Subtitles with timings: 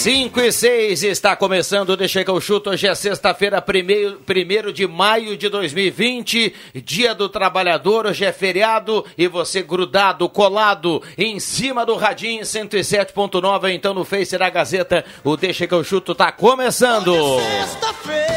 [0.00, 2.70] 5 e 6 está começando, deixa que eu chuto.
[2.70, 8.06] Hoje é sexta-feira, primeiro, primeiro de maio de 2020, dia do trabalhador.
[8.06, 13.74] Hoje é feriado e você grudado, colado em cima do Radinho 107.9.
[13.74, 17.14] Então no Face da Gazeta, o Deixa que eu chuto tá começando.
[17.38, 18.30] Sexta-feira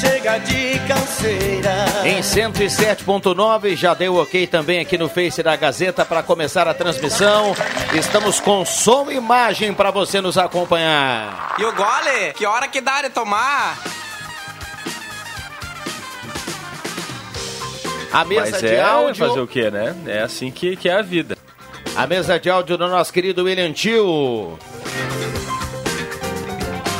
[0.00, 1.74] chega de canseira.
[2.04, 7.54] Em 107.9, já deu ok também aqui no Face da Gazeta para começar a transmissão.
[7.92, 11.56] Estamos com som e imagem para você nos acompanhar.
[11.58, 12.32] E o gole?
[12.34, 13.76] Que hora que dá de tomar?
[18.12, 19.26] A mesa Mas de é áudio.
[19.26, 19.94] fazer o quê, né?
[20.06, 21.36] É assim que, que é a vida.
[21.96, 24.58] A mesa de áudio do nosso querido William Tio.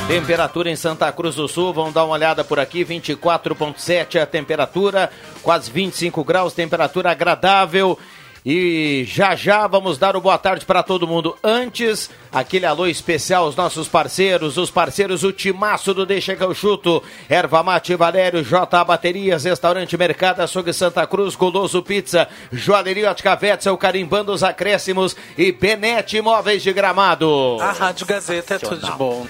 [0.09, 5.11] Temperatura em Santa Cruz do Sul, vamos dar uma olhada por aqui, 24.7 a temperatura,
[5.43, 7.99] quase 25 graus, temperatura agradável.
[8.45, 11.37] E já já vamos dar o boa tarde para todo mundo.
[11.45, 16.55] Antes, aquele alô especial aos nossos parceiros, os parceiros, o timaço do Deixa que eu
[16.55, 23.39] chuto, Erva Mate Valério, J Baterias, Restaurante Mercado, Açougue Santa Cruz, Goloso Pizza, Joalheria Ótica
[23.41, 27.59] Wetzel, Carimbando os Acréscimos e Benete Imóveis de Gramado.
[27.61, 29.27] A Rádio Gazeta é tudo de bom.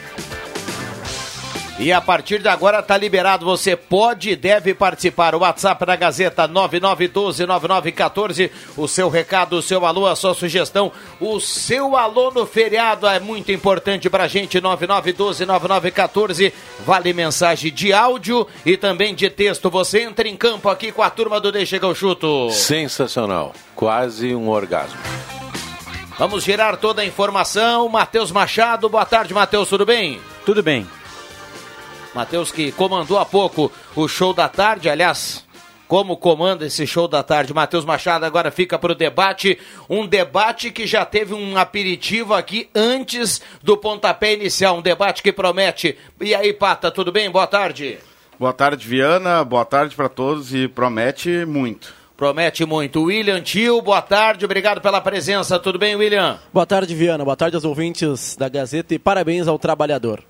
[1.81, 5.37] E a partir de agora tá liberado, você pode e deve participar.
[5.37, 8.51] O WhatsApp da Gazeta 99129914.
[8.77, 10.91] O seu recado, o seu alô, a sua sugestão,
[11.21, 14.61] o seu alô no feriado é muito importante pra gente.
[14.61, 16.53] 99129914.
[16.85, 19.71] Vale mensagem de áudio e também de texto.
[19.71, 22.51] Você entra em campo aqui com a turma do Deixa que eu chuto.
[22.51, 23.55] Sensacional.
[23.77, 24.99] Quase um orgasmo.
[26.19, 27.89] Vamos girar toda a informação.
[27.89, 30.21] Matheus Machado, boa tarde, Matheus, tudo bem?
[30.45, 30.85] Tudo bem.
[32.19, 35.47] Matheus que comandou há pouco o show da tarde, aliás,
[35.87, 39.57] como comanda esse show da tarde, Matheus Machado agora fica para o debate,
[39.89, 45.33] um debate que já teve um aperitivo aqui antes do pontapé inicial, um debate que
[45.33, 45.97] promete.
[46.21, 47.31] E aí, Pata, tudo bem?
[47.31, 48.01] Boa tarde.
[48.37, 49.45] Boa tarde, Viana.
[49.45, 51.95] Boa tarde para todos e promete muito.
[52.17, 53.05] Promete muito.
[53.05, 55.57] William Tio, boa tarde, obrigado pela presença.
[55.61, 56.41] Tudo bem, William?
[56.53, 57.25] Boa tarde, Viana.
[57.25, 60.25] Boa tarde aos ouvintes da Gazeta e parabéns ao trabalhador.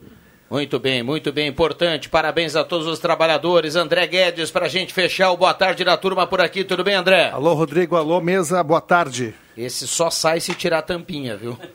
[0.51, 2.09] Muito bem, muito bem, importante.
[2.09, 3.77] Parabéns a todos os trabalhadores.
[3.77, 6.65] André Guedes, para a gente fechar o boa tarde da turma por aqui.
[6.65, 7.31] Tudo bem, André?
[7.31, 7.97] Alô, Rodrigo.
[7.97, 8.63] Alô, mesa.
[8.63, 9.35] Boa tarde.
[9.57, 11.59] Esse só sai se tirar a tampinha, viu?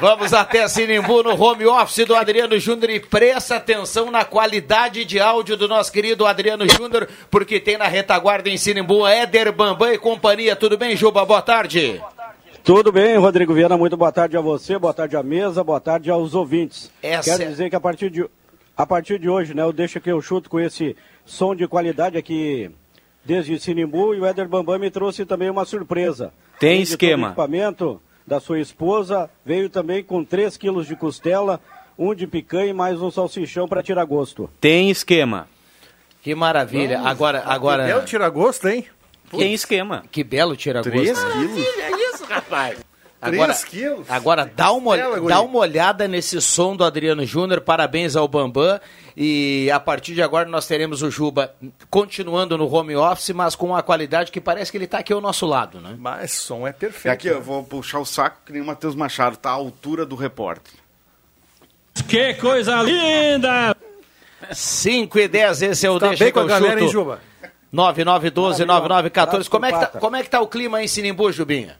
[0.00, 5.18] Vamos até Sinimbu no home office do Adriano Júnior e presta atenção na qualidade de
[5.18, 9.98] áudio do nosso querido Adriano Júnior, porque tem na retaguarda em Sinimbu Éder Bambam e
[9.98, 10.54] companhia.
[10.54, 11.24] Tudo bem, Juba?
[11.24, 12.00] Boa tarde.
[12.66, 16.10] Tudo bem, Rodrigo Viana, muito boa tarde a você, boa tarde à mesa, boa tarde
[16.10, 16.90] aos ouvintes.
[17.00, 17.38] Essa...
[17.38, 18.28] Quero dizer que a partir de,
[18.76, 22.18] a partir de hoje, né, eu deixo que eu chuto com esse som de qualidade
[22.18, 22.68] aqui
[23.24, 26.32] desde Sinimbu e o Éder Bambam me trouxe também uma surpresa.
[26.58, 27.28] Tem Além esquema.
[27.28, 31.60] equipamento da sua esposa, veio também com 3 quilos de costela,
[31.96, 34.50] um de picanha e mais um salsichão para tirar gosto.
[34.60, 35.46] Tem esquema.
[36.20, 36.98] Que maravilha.
[36.98, 37.88] Agora, agora.
[37.88, 38.84] Eu tira gosto, hein?
[39.30, 40.02] Tem esquema.
[40.10, 40.90] Que belo tira gosto.
[40.90, 42.05] 3 quilos.
[42.28, 42.78] Rapaz.
[43.18, 44.10] 3 Agora, quilos.
[44.10, 44.94] agora dá, uma,
[45.26, 47.62] dá uma olhada nesse som do Adriano Júnior.
[47.62, 48.78] Parabéns ao Bambam.
[49.16, 51.54] E a partir de agora nós teremos o Juba
[51.90, 55.20] continuando no home office, mas com uma qualidade que parece que ele está aqui ao
[55.22, 55.96] nosso lado, né?
[55.98, 57.12] Mas som é E perfeito.
[57.14, 60.14] aqui eu vou puxar o saco que nem o Matheus Machado, tá à altura do
[60.14, 60.74] repórter.
[62.06, 63.74] Que coisa linda!
[64.52, 66.88] 5 e 10, esse é o Tá Deixa bem com a galera, hein.
[66.90, 67.18] Juba?
[67.72, 69.48] 9912-9914.
[69.48, 69.98] Como, é que tá- Pata.
[69.98, 71.76] como é que tá o clima em Sinimbu, Jubinha?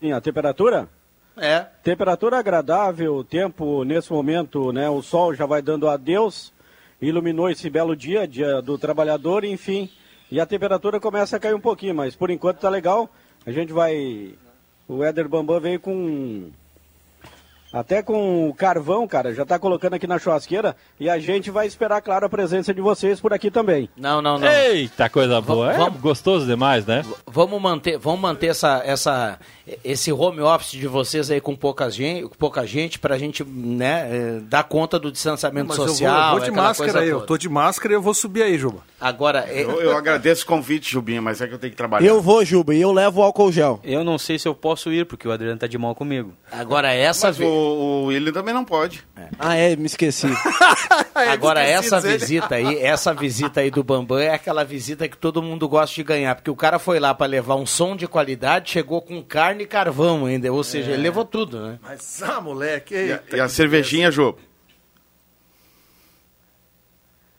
[0.00, 0.88] Sim, a temperatura?
[1.36, 1.66] É.
[1.82, 4.88] Temperatura agradável, o tempo nesse momento, né?
[4.88, 6.52] O sol já vai dando adeus,
[7.00, 9.90] iluminou esse belo dia, dia do trabalhador, enfim.
[10.30, 13.08] E a temperatura começa a cair um pouquinho, mas por enquanto tá legal.
[13.46, 14.34] A gente vai.
[14.86, 16.50] O Éder Bambam veio com
[17.72, 21.66] Até com o carvão, cara, já tá colocando aqui na churrasqueira e a gente vai
[21.66, 23.90] esperar, claro, a presença de vocês por aqui também.
[23.96, 24.48] Não, não, não.
[24.48, 25.72] Eita, coisa boa.
[25.74, 27.04] Vamos- É gostoso demais, né?
[27.26, 29.38] Vamos manter, vamos manter essa, essa,
[29.84, 34.40] esse home office de vocês aí com pouca gente, pouca gente pra gente, né, eh,
[34.44, 36.10] dar conta do distanciamento Mas social.
[36.14, 38.42] eu vou, eu vou de máscara aí, eu tô de máscara e eu vou subir
[38.44, 38.78] aí, Juba.
[39.00, 42.06] Agora, é- Eu, eu agradeço o convite, Jubinha, mas é que eu tenho que trabalhar.
[42.08, 43.78] Eu vou, Juba, e eu levo o álcool gel.
[43.84, 46.32] Eu não sei se eu posso ir, porque o Adriano tá de mal comigo.
[46.50, 49.04] agora essa Mas o, o William também não pode.
[49.38, 50.26] Ah, é, me esqueci.
[51.14, 52.18] Agora, esqueci essa dele.
[52.18, 56.02] visita aí, essa visita aí do Bambam é aquela visita que todo mundo gosta de
[56.02, 59.64] ganhar, porque o cara foi lá pra levar um som de qualidade, chegou com carne
[59.64, 61.78] e carvão ainda, ou seja, ele levou tudo, né?
[61.82, 64.34] Mas, ah, moleque, E a, eita, e a cervejinha, Jô?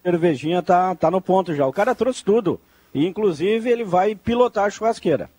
[0.04, 1.66] cervejinha tá, tá no ponto já.
[1.68, 2.60] O cara trouxe tudo.
[2.94, 5.30] E, inclusive, ele vai pilotar a churrasqueira.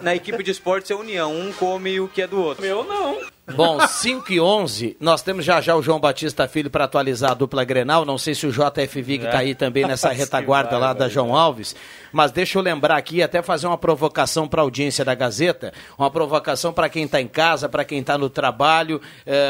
[0.00, 2.64] Na equipe de esportes é união, um come o que é do outro.
[2.64, 3.20] Eu não.
[3.52, 7.34] Bom, 5 e 11, nós temos já já o João Batista Filho para atualizar a
[7.34, 8.02] dupla Grenal.
[8.06, 11.76] Não sei se o JFV está aí também nessa retaguarda lá da João Alves.
[12.10, 16.10] Mas deixa eu lembrar aqui, até fazer uma provocação para a audiência da Gazeta, uma
[16.10, 19.00] provocação para quem está em casa, para quem está no trabalho,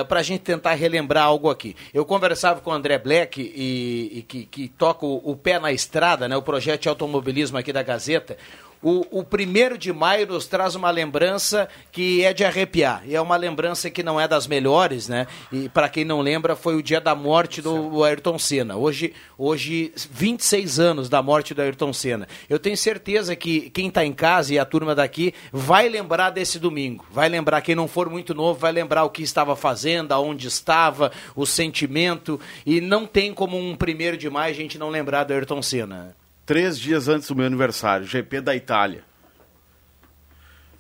[0.08, 1.76] para a gente tentar relembrar algo aqui.
[1.93, 5.73] Eu conversava com o André Black, e, e que, que toca o, o pé na
[5.73, 8.37] estrada, né, o projeto de automobilismo aqui da Gazeta.
[8.84, 13.02] O, o primeiro de maio nos traz uma lembrança que é de arrepiar.
[13.06, 15.26] E é uma lembrança que não é das melhores, né?
[15.50, 18.76] E para quem não lembra, foi o dia da morte do Ayrton Senna.
[18.76, 22.28] Hoje, hoje 26 anos da morte do Ayrton Senna.
[22.46, 26.58] Eu tenho certeza que quem está em casa e a turma daqui vai lembrar desse
[26.58, 27.06] domingo.
[27.10, 31.10] Vai lembrar, quem não for muito novo, vai lembrar o que estava fazendo, aonde estava,
[31.34, 32.38] o sentimento.
[32.66, 36.14] E não tem como um primeiro de maio a gente não lembrar do Ayrton Senna.
[36.46, 39.02] Três dias antes do meu aniversário, GP da Itália.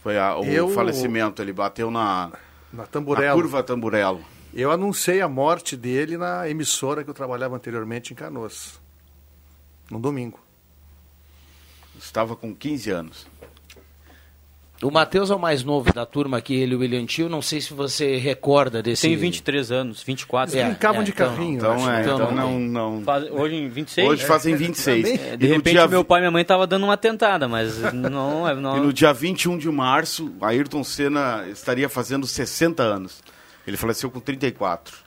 [0.02, 2.28] Foi a- o Eu- falecimento, ele bateu na,
[2.72, 3.40] na na Tamburello.
[3.40, 4.22] curva Tamburello.
[4.52, 8.78] Eu anunciei a morte dele na emissora que eu trabalhava anteriormente em Canoas.
[9.90, 10.38] No domingo.
[11.98, 13.26] Estava com 15 anos.
[14.82, 17.28] O Matheus é o mais novo da turma aqui, ele e o William Tio.
[17.28, 19.02] Não sei se você recorda desse.
[19.02, 20.58] Tem 23 anos, 24.
[20.58, 21.56] É, Brincavam é, de então- carrinho.
[21.56, 24.08] Então, é, então então não não, Faz- hoje em 26?
[24.08, 25.08] Hoje fazem 26.
[25.08, 27.78] É, de E repente dia meu pai e minha mãe tava dando uma tentada, mas
[27.94, 28.54] não é.
[28.54, 28.76] Não...
[28.76, 33.22] E no dia 21 de março, Ayrton Senna estaria fazendo 60 anos.
[33.66, 35.04] Ele faleceu com 34.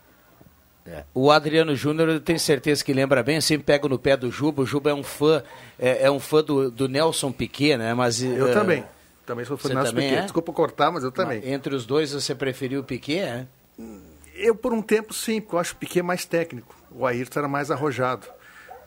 [1.13, 4.31] O Adriano Júnior, eu tenho certeza que lembra bem, eu sempre pego no pé do
[4.31, 4.61] Juba.
[4.61, 5.43] O Juba é um fã,
[5.77, 7.93] é, é um fã do, do Nelson Piquet, né?
[7.93, 8.85] Mas, Eu eh, também.
[9.27, 10.15] Também sou Fernando Piquet.
[10.15, 10.21] é?
[10.21, 11.41] Desculpa cortar, mas eu também.
[11.51, 13.47] Entre os dois, você preferiu o Piquet, é?
[14.33, 16.73] Eu, por um tempo, sim, porque eu acho o Piquet mais técnico.
[16.89, 18.25] O Ayrton era mais arrojado.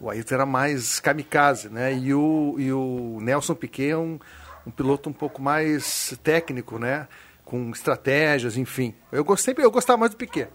[0.01, 1.93] O Ayrton era mais kamikaze, né?
[1.93, 4.19] E o, e o Nelson Piquet é um,
[4.67, 7.07] um piloto um pouco mais técnico, né?
[7.45, 8.95] Com estratégias, enfim.
[9.13, 10.49] Eu gostei, eu gostava mais do Piquet.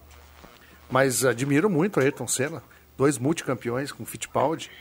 [0.89, 2.63] Mas admiro muito o Ayrton Senna.
[2.97, 4.71] Dois multicampeões com Fittipaldi.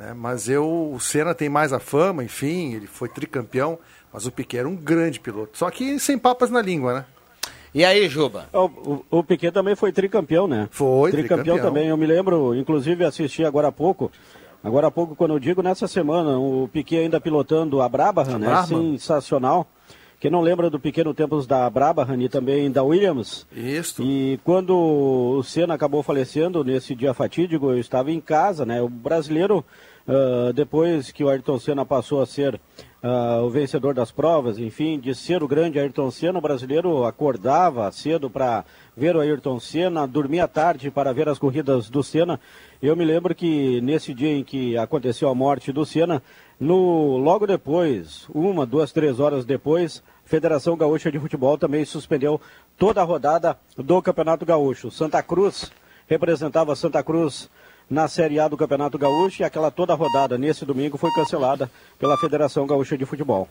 [0.00, 0.14] Né?
[0.16, 3.78] Mas eu, o Senna tem mais a fama, enfim, ele foi tricampeão.
[4.10, 5.56] Mas o Piquet era um grande piloto.
[5.56, 7.04] Só que sem papas na língua, né?
[7.72, 8.48] E aí, Juba?
[8.52, 10.68] O, o, o Piquet também foi tricampeão, né?
[10.72, 11.68] Foi, tricampeão, tricampeão.
[11.68, 11.88] também.
[11.88, 14.10] Eu me lembro, inclusive assisti agora há pouco.
[14.64, 18.46] Agora há pouco, quando eu digo nessa semana, o Piquet ainda pilotando a Brabham, né?
[18.46, 18.92] Brabham.
[18.92, 19.68] Sensacional.
[20.18, 23.46] Quem não lembra do Piquet no tempos da Brabham e também da Williams?
[23.54, 24.02] Isso.
[24.02, 28.82] E quando o Senna acabou falecendo nesse dia fatídico, eu estava em casa, né?
[28.82, 29.64] O brasileiro,
[30.06, 32.60] ah, depois que o Ayrton Senna passou a ser
[33.02, 37.90] ah, o vencedor das provas, enfim, de ser o grande Ayrton Senna, o brasileiro acordava
[37.92, 38.64] cedo para
[38.96, 42.38] ver o Ayrton Senna, dormia tarde para ver as corridas do Senna.
[42.82, 46.22] Eu me lembro que nesse dia em que aconteceu a morte do Senna,
[46.58, 52.38] no, logo depois, uma, duas, três horas depois, a Federação Gaúcha de Futebol também suspendeu
[52.76, 54.90] toda a rodada do Campeonato Gaúcho.
[54.90, 55.72] Santa Cruz
[56.06, 57.48] representava Santa Cruz
[57.90, 61.68] na Série A do Campeonato Gaúcho e aquela toda rodada nesse domingo foi cancelada
[61.98, 63.48] pela Federação Gaúcha de Futebol.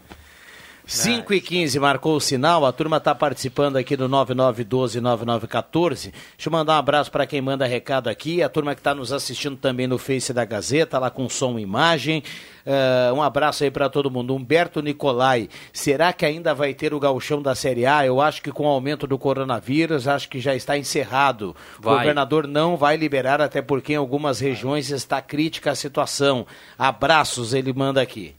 [0.90, 6.12] 5 e 15 marcou o sinal, a turma está participando aqui do 9912-9914.
[6.12, 9.14] Deixa eu mandar um abraço para quem manda recado aqui, a turma que está nos
[9.14, 12.24] assistindo também no Face da Gazeta, lá com som e imagem.
[12.66, 14.34] Eh, um abraço aí para todo mundo.
[14.34, 18.04] Humberto Nicolai, será que ainda vai ter o gauchão da Série A?
[18.04, 21.56] Eu acho que com o aumento do coronavírus, acho que já está encerrado.
[21.78, 21.98] O Vai.
[21.98, 26.48] governador não vai liberar, até porque em algumas regiões está crítica a situação.
[26.80, 28.39] Abraços, ele manda aqui.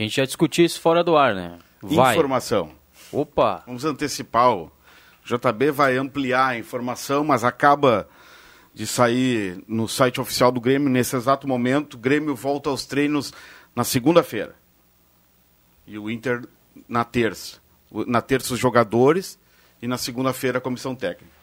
[0.00, 1.58] A gente já discutiu isso fora do ar, né?
[1.82, 2.14] Vai.
[2.14, 2.72] Informação.
[3.12, 3.62] Opa!
[3.66, 4.50] Vamos antecipar.
[4.56, 4.72] O
[5.26, 8.08] JB vai ampliar a informação, mas acaba
[8.72, 11.94] de sair no site oficial do Grêmio nesse exato momento.
[11.94, 13.30] O Grêmio volta aos treinos
[13.76, 14.54] na segunda-feira.
[15.86, 16.48] E o Inter
[16.88, 17.58] na terça.
[17.92, 19.38] Na terça, os jogadores
[19.82, 21.34] e na segunda-feira a comissão técnica.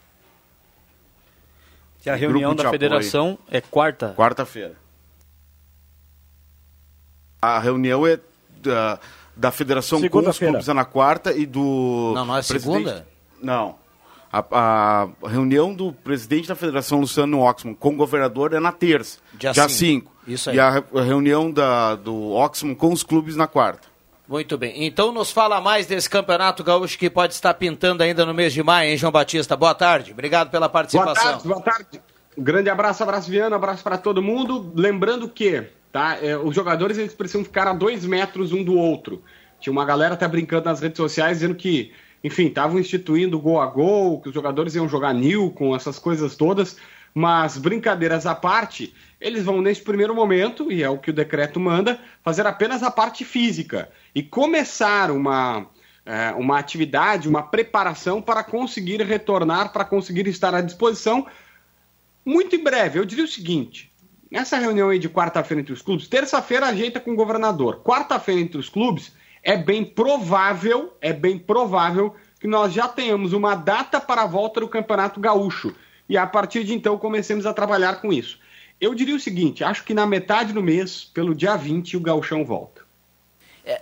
[2.04, 2.72] E a reunião da apoio.
[2.72, 4.16] federação é quarta?
[4.18, 4.76] Quarta-feira.
[7.40, 8.20] A reunião é
[8.58, 9.00] da,
[9.36, 12.12] da federação com os clubes é na quarta e do.
[12.16, 13.08] Não, não é presidente- segunda?
[13.42, 13.76] Não.
[14.32, 14.44] A,
[15.24, 19.20] a reunião do presidente da federação, Luciano Oxman, com o governador é na terça.
[19.34, 19.70] Dia 5.
[19.70, 20.12] cinco.
[20.28, 20.58] Isso aí.
[20.58, 23.88] E a, a reunião da, do Oxman com os clubes na quarta.
[24.28, 24.86] Muito bem.
[24.86, 28.62] Então nos fala mais desse campeonato gaúcho que pode estar pintando ainda no mês de
[28.62, 29.56] maio, hein, João Batista?
[29.56, 30.12] Boa tarde.
[30.12, 31.24] Obrigado pela Boa participação.
[31.32, 32.02] tarde, boa tarde.
[32.40, 34.72] Grande abraço, abraço Viana, abraço para todo mundo.
[34.76, 39.24] Lembrando que tá, é, os jogadores eles precisam ficar a dois metros um do outro.
[39.60, 41.92] Tinha uma galera até brincando nas redes sociais dizendo que,
[42.24, 46.36] enfim, estavam instituindo gol a gol, que os jogadores iam jogar nil com essas coisas
[46.36, 46.78] todas.
[47.12, 51.60] Mas brincadeiras à parte, eles vão neste primeiro momento, e é o que o decreto
[51.60, 55.66] manda, fazer apenas a parte física e começar uma,
[56.06, 61.26] é, uma atividade, uma preparação para conseguir retornar, para conseguir estar à disposição
[62.28, 63.00] muito em breve.
[63.00, 63.90] Eu diria o seguinte:
[64.30, 67.82] nessa reunião aí de quarta-feira entre os clubes, terça-feira ajeita com o governador.
[67.82, 73.56] Quarta-feira entre os clubes, é bem provável, é bem provável que nós já tenhamos uma
[73.56, 75.74] data para a volta do Campeonato Gaúcho.
[76.10, 78.40] E a partir de então comecemos a trabalhar com isso.
[78.80, 82.44] Eu diria o seguinte: acho que na metade do mês, pelo dia 20, o Gauchão
[82.44, 82.87] volta.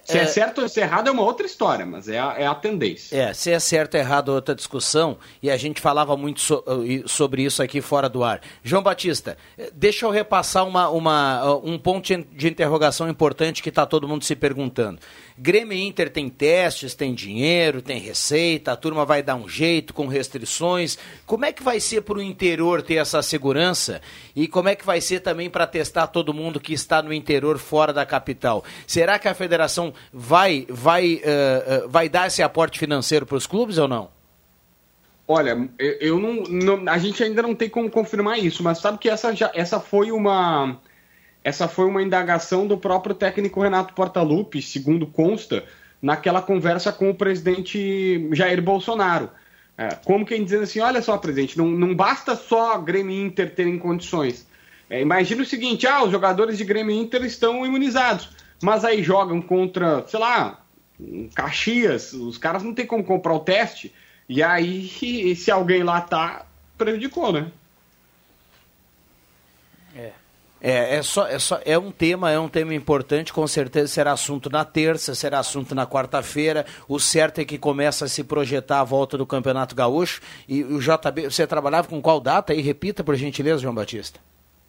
[0.03, 2.35] Se é, é- certo ou se é errado é uma outra história, mas é a,
[2.37, 3.15] é a tendência.
[3.15, 6.63] É, se é certo ou errado é outra discussão, e a gente falava muito so-
[6.67, 8.41] eh, sobre isso aqui fora do ar.
[8.63, 13.61] João Batista, eh, deixa eu repassar uma, uma, uh, um ponto de- de interrogação importante
[13.61, 14.99] que está todo mundo se perguntando.
[15.37, 19.93] Grêmio e Inter tem testes, tem dinheiro, tem receita, a turma vai dar um jeito
[19.93, 20.97] com restrições.
[21.25, 24.01] Como é que vai ser para o interior ter essa segurança?
[24.33, 27.57] E como é que vai ser também para testar todo mundo que está no interior
[27.57, 28.63] fora da capital?
[28.87, 29.74] Será que a federação
[30.13, 34.09] vai, vai, eh, eh, vai dar esse aporte financeiro para os clubes ou não?
[35.27, 39.09] Olha, eu não, não- A gente ainda não tem como confirmar isso, mas sabe que
[39.09, 40.79] essa, já, essa foi uma.
[41.43, 45.63] Essa foi uma indagação do próprio técnico Renato Portaluppi, segundo consta,
[46.01, 49.29] naquela conversa com o presidente Jair Bolsonaro.
[49.77, 53.53] É, como quem dizendo assim, olha só, presidente, não, não basta só Grêmio e Inter
[53.53, 54.47] terem condições.
[54.89, 58.29] É, imagina o seguinte, ah, os jogadores de Grêmio e Inter estão imunizados,
[58.65, 60.59] mas aí jogam contra, sei lá,
[61.35, 63.93] Caxias, os caras não tem como comprar o teste,
[64.27, 64.89] e aí
[65.37, 67.51] se alguém lá tá, prejudicou, né?
[70.61, 74.13] É, é, só, é, só, é um tema, é um tema importante, com certeza será
[74.13, 76.65] assunto na terça, será assunto na quarta-feira.
[76.87, 80.21] O certo é que começa a se projetar a volta do Campeonato Gaúcho.
[80.47, 82.61] E o JB, você trabalhava com qual data aí?
[82.61, 84.19] Repita, por gentileza, João Batista.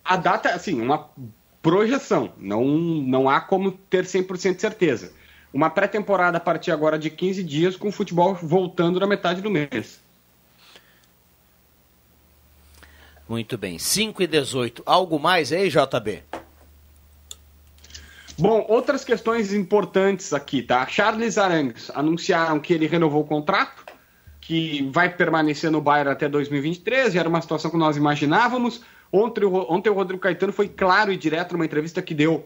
[0.04, 1.08] A data, assim, uma
[1.66, 5.12] projeção, não, não há como ter 100% de certeza.
[5.52, 9.50] Uma pré-temporada a partir agora de 15 dias, com o futebol voltando na metade do
[9.50, 10.00] mês.
[13.28, 13.80] Muito bem.
[13.80, 14.84] 5 e 18.
[14.86, 16.22] Algo mais aí, JB?
[18.38, 20.86] Bom, outras questões importantes aqui, tá?
[20.86, 23.84] Charles Arangues anunciaram que ele renovou o contrato,
[24.40, 28.82] que vai permanecer no Bayern até 2023, já era uma situação que nós imaginávamos.
[29.16, 32.44] Ontem, o- ontem o Rodrigo Caetano foi claro e direto numa entrevista que deu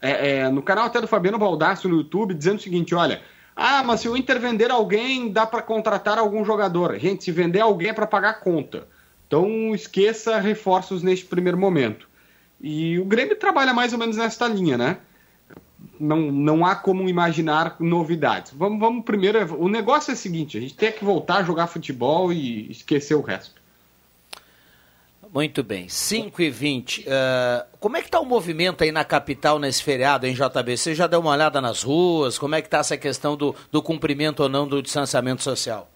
[0.00, 3.22] é, é, no canal até do Fabiano Baldasso no YouTube, dizendo o seguinte: olha,
[3.54, 6.98] ah, mas se o Inter vender alguém, dá para contratar algum jogador.
[6.98, 8.88] Gente, se vender alguém é para pagar a conta.
[9.26, 12.08] Então esqueça reforços neste primeiro momento.
[12.60, 14.98] E o Grêmio trabalha mais ou menos nesta linha, né?
[15.98, 18.52] Não, não há como imaginar novidades.
[18.54, 19.56] Vamos, vamos primeiro.
[19.56, 23.14] O negócio é o seguinte: a gente tem que voltar a jogar futebol e esquecer
[23.14, 23.61] o resto.
[25.32, 25.88] Muito bem.
[25.88, 27.06] 5 e 20.
[27.08, 30.76] Ah, como é que está o movimento aí na capital nesse feriado, hein, JB?
[30.76, 32.38] Você já deu uma olhada nas ruas?
[32.38, 35.90] Como é que está essa questão do, do cumprimento ou não do distanciamento social?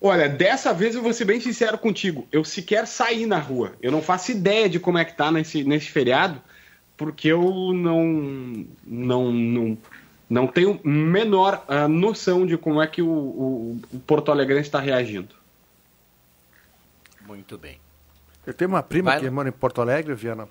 [0.00, 2.26] Olha, dessa vez eu vou ser bem sincero contigo.
[2.32, 3.72] Eu sequer saí na rua.
[3.80, 6.42] Eu não faço ideia de como é que tá nesse, nesse feriado,
[6.96, 9.78] porque eu não, não, não,
[10.28, 14.80] não tenho menor ah, noção de como é que o, o, o Porto Alegre está
[14.80, 15.34] reagindo.
[17.24, 17.85] Muito bem.
[18.46, 20.48] Eu tenho uma prima Vai que mora em Porto Alegre, Viana,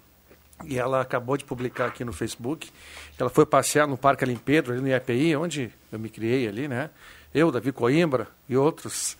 [0.63, 2.69] e ela acabou de publicar aqui no Facebook.
[3.17, 6.67] Ela foi passear no Parque Alim Pedro, ali no IAPI, onde eu me criei ali,
[6.67, 6.89] né?
[7.33, 9.17] Eu, Davi Coimbra e outros.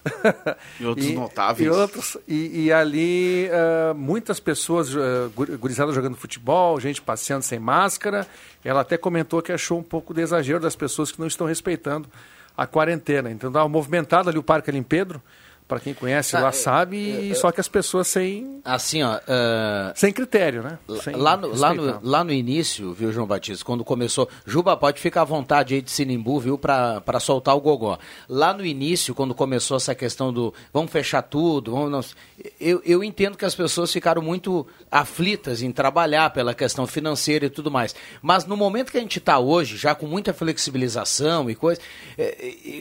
[0.79, 1.67] E outros notáveis.
[1.67, 2.17] E outros.
[2.25, 5.29] E, e ali ah, muitas pessoas, uh,
[5.60, 8.25] gurizadas jogando futebol, gente passeando sem máscara.
[8.63, 12.08] Ela até comentou que achou um pouco de exagero das pessoas que não estão respeitando
[12.55, 13.29] a quarentena.
[13.29, 15.22] Então, dá uma movimentada ali o Parque Alim Pedro,
[15.67, 16.98] Para quem conhece Tá, lá é, sabe,
[17.31, 19.19] e só que as pessoas sem, Assim, ó.
[19.27, 20.77] ah, sem critério, né?
[21.03, 24.29] Sem Lá no, lá, no, lá no início, viu, João Batista, quando começou.
[24.45, 27.98] Juba, pode ficar à vontade aí de Sinimbu, viu, pra soltar o gogó.
[28.29, 31.89] Lá no início, quando começou essa questão do vamos fechar tudo, vamos.
[31.91, 32.05] não-
[32.62, 37.50] eu, eu entendo que as pessoas ficaram muito aflitas em trabalhar pela questão financeira e
[37.50, 37.95] tudo mais.
[38.22, 41.81] Mas no momento que a gente está hoje, já com muita flexibilização e coisa,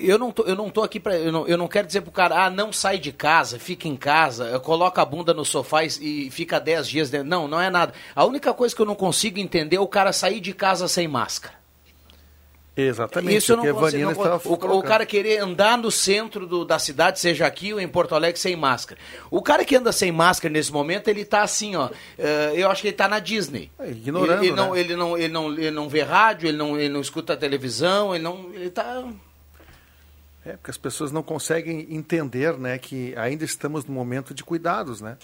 [0.02, 2.10] eu não tô, eu não tô aqui para eu não, eu não quero dizer pro
[2.12, 6.31] cara, ah, não sai de casa, fica em casa, coloca a bunda no sofá e,
[6.31, 7.28] fica 10 dias dentro.
[7.28, 7.93] Não, não é nada.
[8.14, 11.07] A única coisa que eu não consigo entender é o cara sair de casa sem
[11.09, 11.54] máscara.
[12.76, 13.37] Exatamente.
[13.37, 14.02] Isso eu o não consigo.
[14.02, 17.87] Não o, o cara querer andar no centro do- da cidade, seja aqui ou em
[17.87, 19.00] Porto Alegre, sem máscara.
[19.31, 21.88] O cara que anda sem máscara nesse momento, ele tá assim, ó.
[22.19, 23.71] eh, eu acho que ele tá na Disney.
[23.87, 24.81] ignorando, ele, ele não, né?
[24.81, 28.25] ele, não, ele, não, ele não vê rádio, ele não, ele não escuta televisão, ele
[28.25, 28.50] não.
[28.52, 29.04] Ele tá.
[30.44, 35.00] É, porque as pessoas não conseguem entender né, que ainda estamos no momento de cuidados,
[35.00, 35.16] né?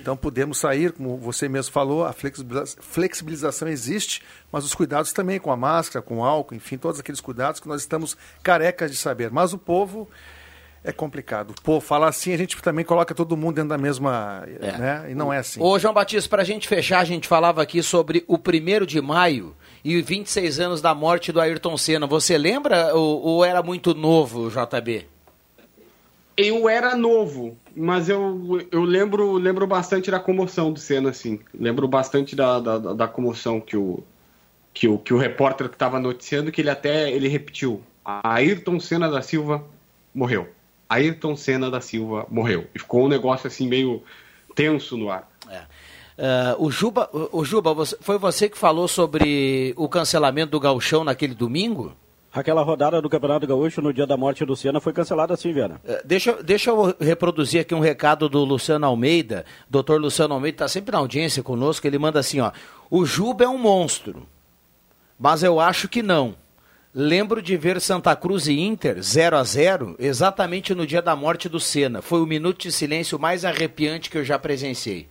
[0.00, 5.38] Então podemos sair, como você mesmo falou, a flexibiliza- flexibilização existe, mas os cuidados também
[5.38, 8.96] com a máscara, com o álcool, enfim, todos aqueles cuidados que nós estamos carecas de
[8.96, 9.30] saber.
[9.30, 10.08] Mas o povo
[10.84, 11.50] é complicado.
[11.50, 15.06] O povo fala assim, a gente também coloca todo mundo dentro da mesma, né?
[15.10, 15.60] E não é assim.
[15.62, 19.54] Ô, João Batista, pra gente fechar, a gente falava aqui sobre o primeiro de maio
[19.84, 22.06] e 26 anos da morte do Ayrton Senna.
[22.06, 25.06] Você lembra ou, ou era muito novo, JB?
[26.36, 31.40] Eu era novo, mas eu, eu lembro, lembro bastante da comoção do Senna, assim.
[31.52, 34.04] Lembro bastante da, da, da- comoção que o,
[34.72, 37.82] que o, que o repórter que estava noticiando, que ele até ele repetiu.
[38.04, 39.64] Ayrton Senna da Silva
[40.14, 40.48] morreu.
[40.88, 42.66] Ayrton Senna da Silva morreu.
[42.74, 44.02] E ficou um negócio assim meio
[44.54, 45.28] tenso no ar.
[46.20, 51.04] Ah, o Juba, o Juba você- foi você que falou sobre o cancelamento do gauchão
[51.04, 51.94] naquele domingo?
[52.32, 55.80] Aquela rodada do Campeonato Gaúcho no dia da morte do Senna foi cancelada sim, Viana.
[55.84, 59.44] Eh, Deixa, eu- deixa eu reproduzir aqui um recado do Luciano Almeida.
[59.68, 61.86] Doutor Luciano Almeida está sempre na audiência conosco.
[61.86, 62.52] Ele manda assim: ó,
[62.90, 64.26] o Juba é um monstro,
[65.18, 66.34] mas eu acho que não.
[67.00, 71.48] Lembro de ver Santa Cruz e Inter 0 a 0 exatamente no dia da morte
[71.48, 72.02] do Senna.
[72.02, 75.06] Foi o minuto de silêncio mais arrepiante que eu já presenciei.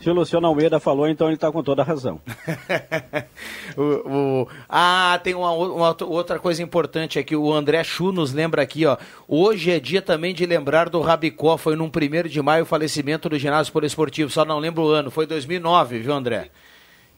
[0.00, 2.18] Se o Luciano Almeida falou, então ele está com toda a razão.
[3.76, 4.08] O-
[4.44, 7.36] o- Ah, tem uma, uma outra coisa importante aqui.
[7.36, 8.96] O André Chu nos lembra aqui, ó.
[9.28, 11.58] Hoje é dia também de lembrar do Rabicó.
[11.58, 14.30] Foi num 1 de maio o falecimento do ginásio poliesportivo.
[14.30, 15.10] Só não lembro o ano.
[15.10, 16.48] Foi 2009, viu, André?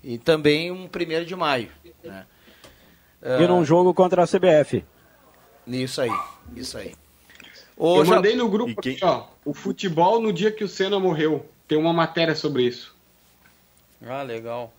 [0.03, 1.69] E também um 1 de maio.
[2.03, 2.25] Né?
[3.23, 4.85] E num jogo contra a CBF.
[5.67, 6.11] Isso aí,
[6.57, 6.95] isso aí.
[7.79, 11.47] eu Ja- mandei no grupo aqui, ó, o futebol no dia que o Senna morreu.
[11.67, 12.95] Tem uma matéria sobre isso.
[14.07, 14.73] Ah, legal.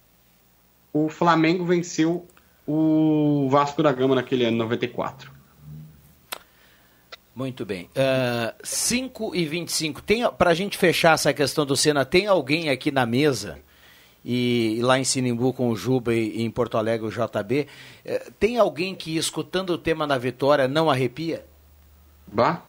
[0.92, 2.26] o Flamengo venceu
[2.66, 5.37] o Vasco da Gama naquele ano, 94.
[7.38, 7.88] Muito bem.
[8.64, 10.02] 5 e 25.
[10.02, 13.60] Tem, pra gente fechar essa questão do Senna, tem alguém aqui na mesa,
[14.24, 17.68] e, lá em Sinimbu com o Juba e, e em Porto Alegre o JB,
[18.04, 21.46] eh, tem alguém que escutando o tema da vitória não arrepia?
[22.26, 22.62] Bah.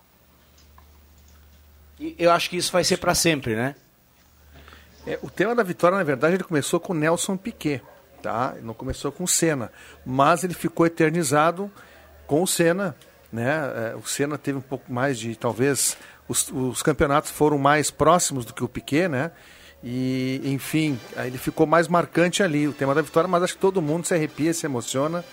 [1.99, 3.75] E eu acho que isso vai ser para sempre, né?
[5.07, 7.81] É, o tema da vitória, na verdade, ele começou com Nelson Piquet,
[8.21, 8.53] tá?
[8.55, 9.71] Ele não começou com o Senna,
[10.05, 11.71] mas ele ficou eternizado
[12.27, 12.95] com o Senna,
[13.31, 13.91] né?
[13.93, 18.45] É, o Senna teve um pouco mais de, talvez, os, os campeonatos foram mais próximos
[18.45, 19.31] do que o Piquet, né?
[19.83, 23.61] E, enfim, aí ele ficou mais marcante ali, o tema da vitória, mas acho que
[23.61, 25.23] todo mundo se arrepia, se emociona.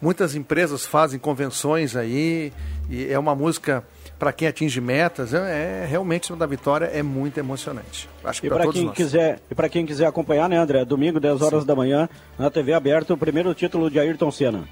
[0.00, 2.52] Muitas empresas fazem convenções aí,
[2.88, 3.84] e é uma música
[4.18, 5.32] para quem atinge metas.
[5.32, 8.08] É, é realmente o tema da vitória é muito emocionante.
[8.24, 8.96] Acho que E para quem nós.
[8.96, 10.84] quiser, e para quem quiser acompanhar, né, André?
[10.84, 14.64] Domingo, 10 horas da manhã, na TV aberta, o primeiro título de Ayrton Senna.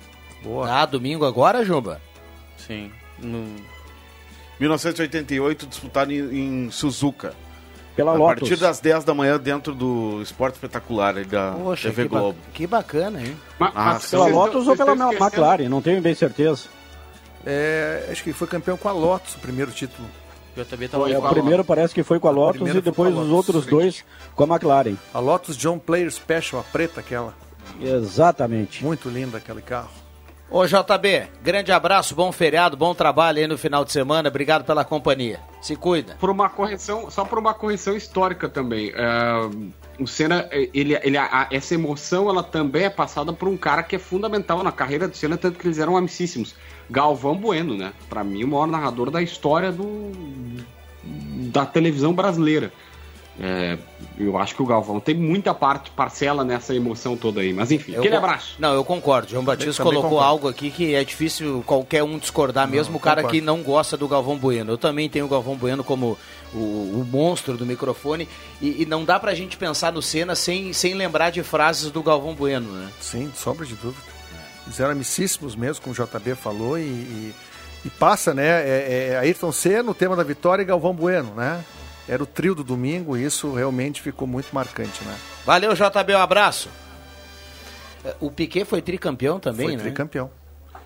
[0.68, 2.00] Ah, domingo agora, Juba?
[2.56, 2.90] Sim.
[3.18, 3.44] No
[4.60, 7.34] 1988, disputado em, em Suzuka.
[7.94, 8.40] Pela a Lotus.
[8.40, 12.18] partir das 10 da manhã, dentro do Esporte Espetacular aí da Poxa, TV que, ba-
[12.20, 12.38] Globo.
[12.52, 13.34] que bacana, hein?
[13.58, 14.32] Ah, Pela sim.
[14.32, 16.64] Lotus ou pela McLaren, não tenho bem certeza.
[17.44, 20.06] É, acho que foi campeão com a Lotus, o primeiro título.
[20.56, 23.54] JB Foi, o primeiro parece que foi com a Lotus e depois a os Lotus,
[23.54, 23.70] outros frente.
[23.70, 24.96] dois com a McLaren.
[25.14, 27.34] A Lotus John Player Special, a preta aquela.
[27.80, 28.82] Exatamente.
[28.84, 29.90] Muito linda aquele carro.
[30.48, 34.28] Ô JB, grande abraço, bom feriado, bom trabalho aí no final de semana.
[34.28, 35.40] Obrigado pela companhia.
[35.60, 36.16] Se cuida.
[36.20, 38.92] Por uma correção, só por uma correção histórica também.
[38.94, 39.50] É,
[40.00, 43.96] o Senna, ele, ele, a- essa emoção, ela também é passada por um cara que
[43.96, 46.54] é fundamental na carreira do Senna, tanto que eles eram amicíssimos.
[46.88, 47.92] Galvão Bueno, né?
[48.08, 50.12] Pra mim, o maior narrador da história do,
[51.52, 52.72] da televisão brasileira.
[53.38, 53.76] É,
[54.18, 57.52] eu acho que o Galvão tem muita parte, parcela nessa emoção toda aí.
[57.52, 58.56] Mas enfim, Eu aquele abraço.
[58.58, 59.28] Não, eu concordo.
[59.28, 60.30] João Batista Também colocou concordo.
[60.30, 63.38] algo aqui que é difícil qualquer um discordar, mesmo o cara concordo.
[63.38, 64.72] que não gosta do Galvão Bueno.
[64.72, 66.16] Eu também tenho o Galvão Bueno como
[66.54, 68.26] o, o monstro do microfone.
[68.60, 72.02] E, e não dá pra gente pensar no Senna sem, sem lembrar de frases do
[72.02, 72.88] Galvão Bueno, né?
[73.00, 74.16] Sim, de sombra de dúvida.
[74.66, 77.34] Eles eram amicíssimos mesmo, como o JB falou, e, e,
[77.84, 78.46] e passa, né?
[78.48, 81.64] É, é Ayrton Senna, o tema da vitória e Galvão Bueno, né?
[82.08, 85.14] Era o trio do domingo e isso realmente ficou muito marcante, né?
[85.44, 86.68] Valeu, JB, um abraço.
[88.04, 89.82] É, O Piquet foi tricampeão também, Foi né?
[89.82, 90.30] tricampeão.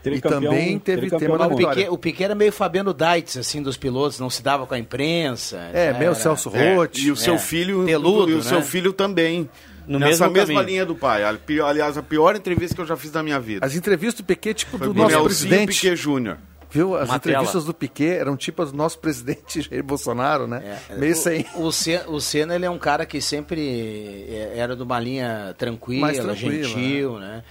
[0.02, 1.76] Tricampeão- e também teve tema da O vitória.
[1.76, 4.78] Piquet, o Piquet era meio Fabiano Dites, assim, dos pilotos, não se dava com a
[4.78, 5.58] imprensa.
[5.74, 6.96] É, meio era- Celso É, Roth.
[6.96, 7.38] e o seu É.
[7.38, 8.42] filho Teludo, e o né?
[8.42, 9.46] seu filho também.
[9.86, 10.66] No Nessa mesmo mesma caminho.
[10.68, 11.22] linha do pai.
[11.24, 13.66] Aliás, a pior entrevista que eu já fiz da minha vida.
[13.66, 15.74] As entrevistas do Piquet, tipo Foi do nosso Nelsinho presidente.
[15.74, 16.38] Piquet Júnior.
[16.70, 16.96] Viu?
[16.96, 17.64] As Uma entrevistas tela.
[17.64, 20.78] do Piquet eram tipo as do nosso presidente Jair Bolsonaro, né?
[20.96, 21.44] Meio sem.
[21.56, 25.00] O, o, Senna, o Senna, ele é um cara que sempre é, era de uma
[25.00, 27.42] linha tranquila, gentil, né?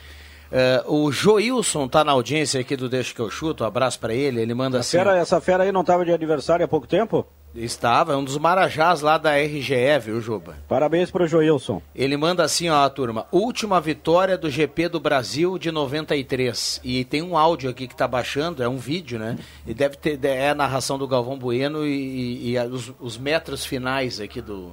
[0.52, 4.14] É, o Joilson tá na audiência aqui do Deixa que eu chuto, um abraço pra
[4.14, 4.98] ele, ele manda assim...
[4.98, 7.26] Fera, essa fera aí não estava de aniversário há pouco tempo?
[7.56, 10.56] Estava, é um dos marajás lá da RGE, viu, Juba?
[10.68, 11.82] Parabéns pro Joilson.
[11.96, 16.80] Ele manda assim, ó, turma, última vitória do GP do Brasil de 93.
[16.84, 19.38] E tem um áudio aqui que tá baixando, é um vídeo, né?
[19.66, 23.66] E deve ter, é a narração do Galvão Bueno e, e- e os, os metros
[23.66, 24.72] finais aqui do,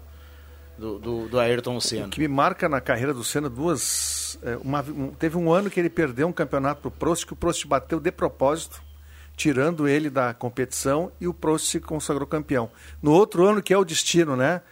[0.79, 2.09] do, do, do Ayrton Senna.
[2.09, 4.39] O que me marca na carreira do Senna duas.
[4.43, 7.37] é, uma- um- teve um ano que ele perdeu um campeonato pro Prost, que o
[7.37, 8.83] Prost bateu de propósito,
[9.37, 12.71] tirando ele da competição, e o Prost se consagrou campeão.
[13.03, 14.63] No outro ano, que é o destino, né?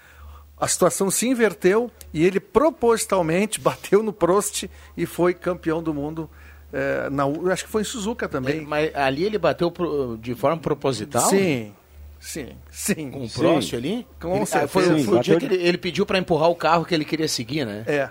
[0.58, 4.64] A situação se inverteu e ele propositalmente bateu no Prost
[4.96, 6.30] e foi campeão do mundo.
[6.72, 8.62] é, na, U- acho que foi em Suzuka também.
[8.62, 11.28] Mas ali ele bateu pro- de forma proposital?
[11.28, 11.74] Sim,
[12.18, 13.10] sim, sim.
[13.10, 14.06] Com o Prost ali?
[14.20, 14.68] Com Ele- certeza.
[14.72, 17.28] foi, foi o dia que ele, ele pediu para empurrar o carro que ele queria
[17.28, 17.84] seguir, né?
[17.86, 18.08] É.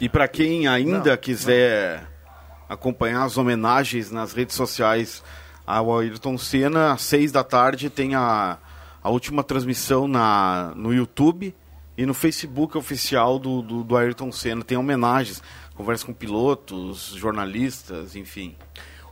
[0.00, 2.06] E para quem ainda Não, quiser
[2.72, 5.22] acompanhar as homenagens nas redes sociais
[5.66, 8.58] ao Ayrton Senna, às seis da tarde tem a,
[9.02, 11.54] a última transmissão na, no YouTube
[11.96, 14.64] e no Facebook oficial do, do, do Ayrton Senna.
[14.64, 15.42] Tem homenagens,
[15.74, 18.56] conversa com pilotos, jornalistas, enfim.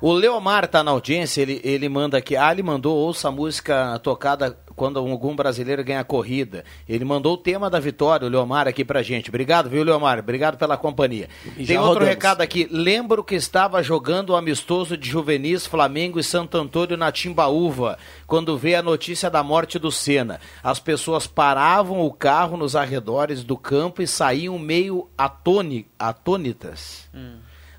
[0.00, 2.34] O Leomar tá na audiência, ele, ele manda aqui.
[2.34, 6.64] Ah, ele mandou ouça a música tocada quando algum brasileiro ganha a corrida.
[6.88, 9.28] Ele mandou o tema da vitória, o Leomar, aqui pra gente.
[9.28, 10.18] Obrigado, viu, Leomar?
[10.18, 11.28] Obrigado pela companhia.
[11.58, 12.08] E Tem outro rodamos.
[12.08, 12.66] recado aqui.
[12.70, 18.56] Lembro que estava jogando o amistoso de juvenis Flamengo e Santo Antônio na Timbaúva, quando
[18.56, 20.40] veio a notícia da morte do Senna.
[20.64, 27.06] As pessoas paravam o carro nos arredores do campo e saíam meio atônitas.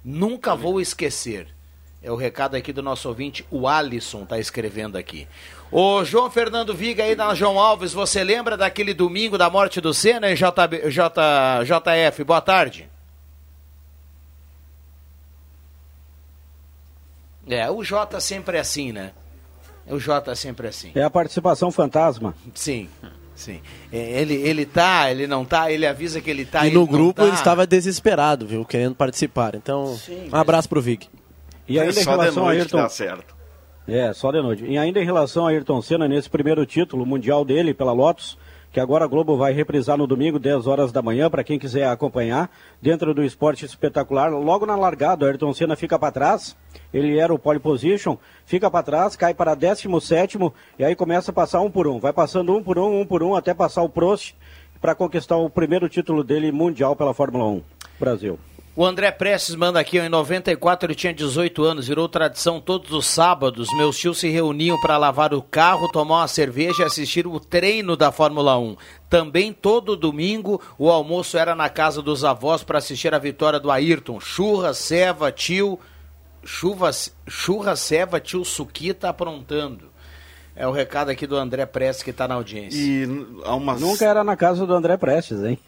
[0.05, 1.47] Nunca vou esquecer.
[2.03, 5.27] É o recado aqui do nosso ouvinte, o Alisson tá escrevendo aqui.
[5.71, 9.93] Ô João Fernando Viga aí na João Alves, você lembra daquele domingo da morte do
[9.93, 12.23] Senna, hein, JB, J, JF?
[12.23, 12.89] Boa tarde.
[17.47, 19.11] É, o J sempre é assim, né?
[19.85, 20.91] O J sempre é assim.
[20.95, 22.33] É a participação fantasma.
[22.55, 22.89] Sim,
[23.35, 23.61] sim.
[23.91, 26.63] É, Ele, ele tá, ele não tá, ele avisa que ele tá.
[26.63, 27.27] e ele no grupo tá.
[27.27, 28.65] ele estava desesperado, viu?
[28.65, 29.53] Querendo participar.
[29.53, 29.99] Então,
[30.31, 31.07] um abraço pro Vig.
[31.71, 32.89] E ainda em relação a Ayrton...
[32.89, 33.35] certo.
[33.87, 34.63] É, só de noite.
[34.65, 38.37] E ainda em relação a Ayrton Senna, nesse primeiro título mundial dele pela Lotus,
[38.71, 41.87] que agora a Globo vai reprisar no domingo, 10 horas da manhã, para quem quiser
[41.87, 42.49] acompanhar,
[42.81, 44.31] dentro do esporte espetacular.
[44.31, 46.55] Logo na largada, o Ayrton Senna fica para trás,
[46.93, 50.37] ele era o pole position, fica para trás, cai para 17
[50.79, 51.99] e aí começa a passar um por um.
[51.99, 54.35] Vai passando um por um, um por um, até passar o Prost,
[54.79, 57.63] para conquistar o primeiro título dele mundial pela Fórmula 1
[57.99, 58.39] Brasil.
[58.73, 62.93] O André Prestes manda aqui, ó, em 94 ele tinha 18 anos, virou tradição todos
[62.93, 63.67] os sábados.
[63.75, 67.97] Meus tios se reuniam para lavar o carro, tomar uma cerveja e assistir o treino
[67.97, 68.77] da Fórmula 1.
[69.09, 73.69] Também todo domingo o almoço era na casa dos avós para assistir a vitória do
[73.69, 74.21] Ayrton.
[74.21, 75.77] Churra, ceva, tio.
[76.43, 76.89] Chuva,
[77.27, 79.91] churra, ceva, tio Suquita aprontando.
[80.55, 82.79] É o recado aqui do André Prestes que está na audiência.
[82.79, 83.05] E
[83.43, 83.81] há umas...
[83.81, 85.59] Nunca era na casa do André Prestes, hein?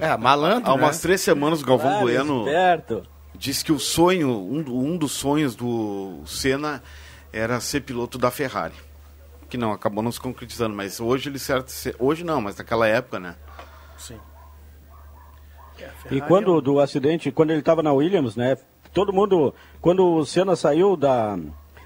[0.00, 1.02] É, malandro, Há umas né?
[1.02, 3.02] três semanas o Galvão Claro, Bueno esperto.
[3.34, 6.82] disse que o sonho, um, um dos sonhos do Senna
[7.32, 8.74] era ser piloto da Ferrari.
[9.48, 13.18] que não acabou não se concretizando, mas hoje ele certo, hoje não, mas naquela época,
[13.18, 13.34] né?
[13.98, 14.16] Sim.
[16.10, 18.56] E quando do acidente, quando ele estava na Williams, né?
[18.92, 21.38] Todo mundo, quando o Senna saiu da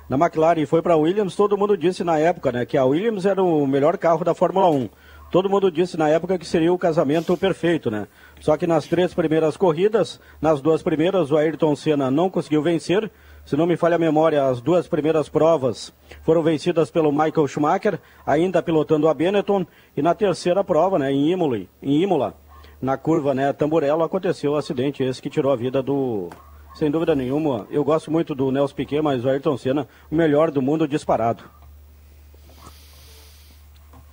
[0.08, 2.84] na McLaren e foi para a Williams, todo mundo disse na época, né, que a
[2.84, 4.88] Williams era o melhor carro da Fórmula 1.
[5.34, 8.06] Todo mundo disse na época que seria o casamento perfeito, né?
[8.38, 13.10] Só que nas três primeiras corridas, nas duas primeiras, o Ayrton Senna não conseguiu vencer.
[13.44, 15.92] Se não me falha a memória, as duas primeiras provas
[16.22, 19.66] foram vencidas pelo Michael Schumacher, ainda pilotando a Benetton.
[19.96, 22.34] E na terceira prova, né, em Imola, em Imola
[22.80, 26.30] na curva né, Tamburello, aconteceu o acidente esse que tirou a vida do,
[26.76, 27.66] sem dúvida nenhuma.
[27.72, 31.42] Eu gosto muito do Nelson Piquet, mas o Ayrton Senna, o melhor do mundo disparado.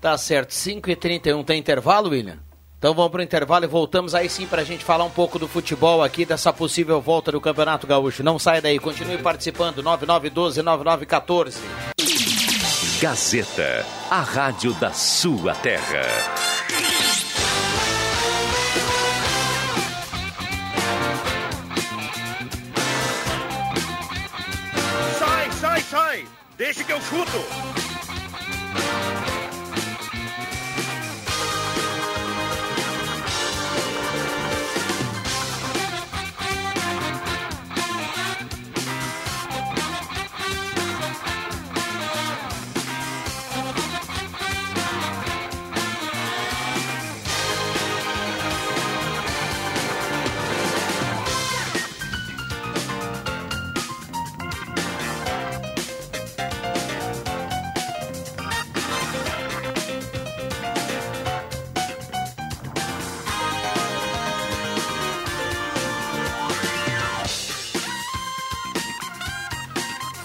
[0.01, 2.39] Tá certo, 5h31 tem intervalo, William?
[2.79, 5.37] Então vamos para o intervalo e voltamos aí sim para a gente falar um pouco
[5.37, 8.23] do futebol aqui, dessa possível volta do Campeonato Gaúcho.
[8.23, 11.53] Não sai daí, continue participando, 9912-9914.
[12.99, 16.01] Gazeta, a rádio da sua terra.
[25.19, 26.25] Sai, sai, sai!
[26.57, 28.00] Deixa que eu chuto!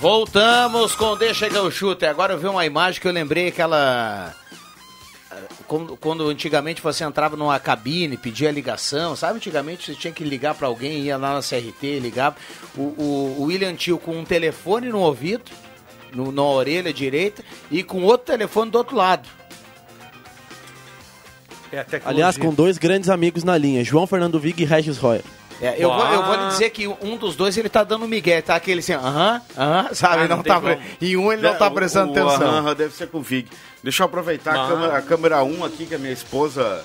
[0.06, 2.06] Voltamos com Deixa que eu chute.
[2.06, 4.32] Agora eu vi uma imagem que eu lembrei aquela.
[5.66, 9.38] Quando, quando antigamente você entrava numa cabine, pedia ligação, sabe?
[9.38, 12.36] Antigamente você tinha que ligar para alguém, ia lá na CRT, ligava.
[12.76, 15.50] O, o, o William Tio com um telefone no ouvido,
[16.14, 19.28] no, na orelha direita, e com outro telefone do outro lado.
[21.72, 25.20] É Aliás, com dois grandes amigos na linha, João Fernando Vig e Regis Roy.
[25.60, 28.42] É, eu, vou, eu vou lhe dizer que um dos dois ele tá dando migué,
[28.42, 28.56] tá?
[28.56, 30.24] Aquele assim, aham, aham, sabe?
[30.24, 32.48] Ah, não não tá, tem e um ele não tá prestando o, atenção.
[32.50, 33.48] aham deve ser com o Vig.
[33.82, 34.68] Deixa eu aproveitar a Ah.
[34.68, 36.84] câmera, a câmera 1 aqui, que a minha esposa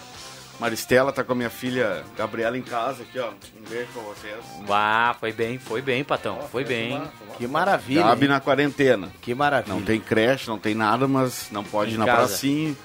[0.60, 3.30] Maristela tá com a minha filha Gabriela em casa aqui, ó.
[3.30, 4.36] Um beijo pra vocês.
[4.70, 6.40] Ah, foi bem, foi bem, Patão.
[6.52, 7.02] Foi bem.
[7.38, 8.04] Que maravilha.
[8.04, 8.30] Gabi hein?
[8.32, 9.10] na quarentena.
[9.22, 9.74] Que maravilha.
[9.74, 12.28] Não tem creche, não tem nada, mas não pode Em ir na casa.
[12.28, 12.76] pracinha.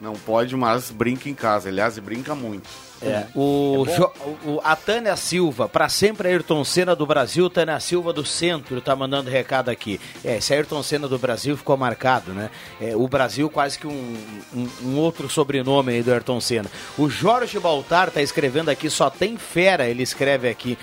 [0.00, 1.68] Não pode, mas brinca em casa.
[1.68, 2.68] Aliás, brinca muito.
[3.02, 4.12] É, o, Jo-
[4.44, 8.94] o- a Tânia Silva, para sempre Ayrton Senna do Brasil, Tânia Silva do Centro, tá
[8.96, 10.00] mandando recado aqui.
[10.24, 12.50] É, esse Ayrton Senna do Brasil ficou marcado, né?
[12.80, 14.16] É, o Brasil quase que um,
[14.54, 16.70] um- um outro sobrenome aí do Ayrton Senna.
[16.98, 20.78] O Jorge Baltar tá escrevendo aqui, só tem fera, ele escreve aqui.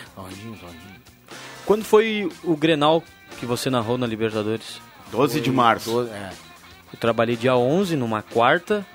[1.66, 3.04] Quando foi o Grenal
[3.40, 4.80] que você narrou na Libertadores?
[5.12, 5.92] 12 de março.
[5.92, 6.32] Do- é.
[6.94, 8.86] Eu trabalhei dia 11, numa quarta.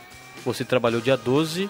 [0.45, 1.68] Você trabalhou dia 12.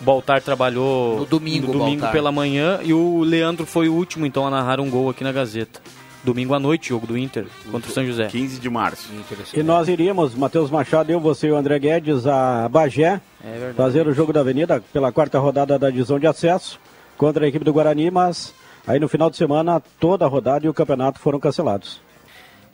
[0.00, 2.12] O Baltar trabalhou No domingo, no domingo Baltar.
[2.12, 2.80] pela manhã.
[2.82, 5.80] E o Leandro foi o último, então, a narrar um gol aqui na Gazeta.
[6.24, 8.26] Domingo à noite, jogo do Inter contra o São José.
[8.26, 9.08] 15 de março.
[9.54, 14.06] E nós iríamos, Matheus Machado, eu, você e o André Guedes, a Bagé, É fazer
[14.06, 16.78] o jogo da Avenida pela quarta rodada da divisão de acesso
[17.18, 18.54] contra a equipe do Guarani, mas
[18.86, 22.00] aí no final de semana toda a rodada e o campeonato foram cancelados.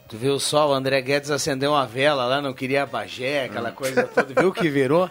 [0.09, 4.05] Tu viu só, o André Guedes acendeu uma vela lá, não queria Bagé, aquela coisa
[4.05, 5.11] toda, viu que virou?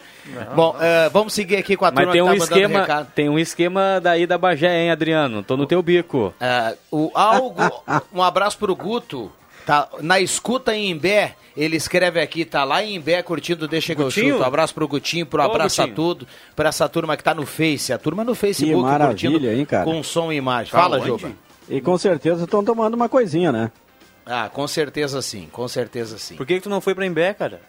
[0.56, 2.80] Bom, eh, vamos seguir aqui com a turma Mas tem que um, tá mandando esquema,
[2.80, 3.12] recado.
[3.14, 5.44] tem um esquema daí da Bagé, hein, Adriano?
[5.44, 6.34] Tô no teu bico.
[6.42, 7.62] Ah, o Algo,
[8.12, 9.32] um abraço pro Guto.
[9.68, 14.02] Tá na escuta em Imbé, ele escreve aqui, tá lá em Imbé curtindo Deixa que
[14.02, 14.40] eu chuto.
[14.40, 15.96] Um abraço pro Gutinho, pro Ô, Abraça Gutinho.
[15.96, 19.66] Tudo, pra essa turma que tá no Face, a turma no Facebook maravilha, curtindo hein,
[19.66, 19.84] cara?
[19.84, 20.72] com som e imagem.
[20.72, 21.08] Fala, onde?
[21.08, 21.32] Juba.
[21.70, 23.70] E com certeza estão tomando uma coisinha, né?
[24.28, 26.36] Ah, com certeza sim, com certeza sim.
[26.36, 27.62] Por que, que tu não foi pra Embé, cara?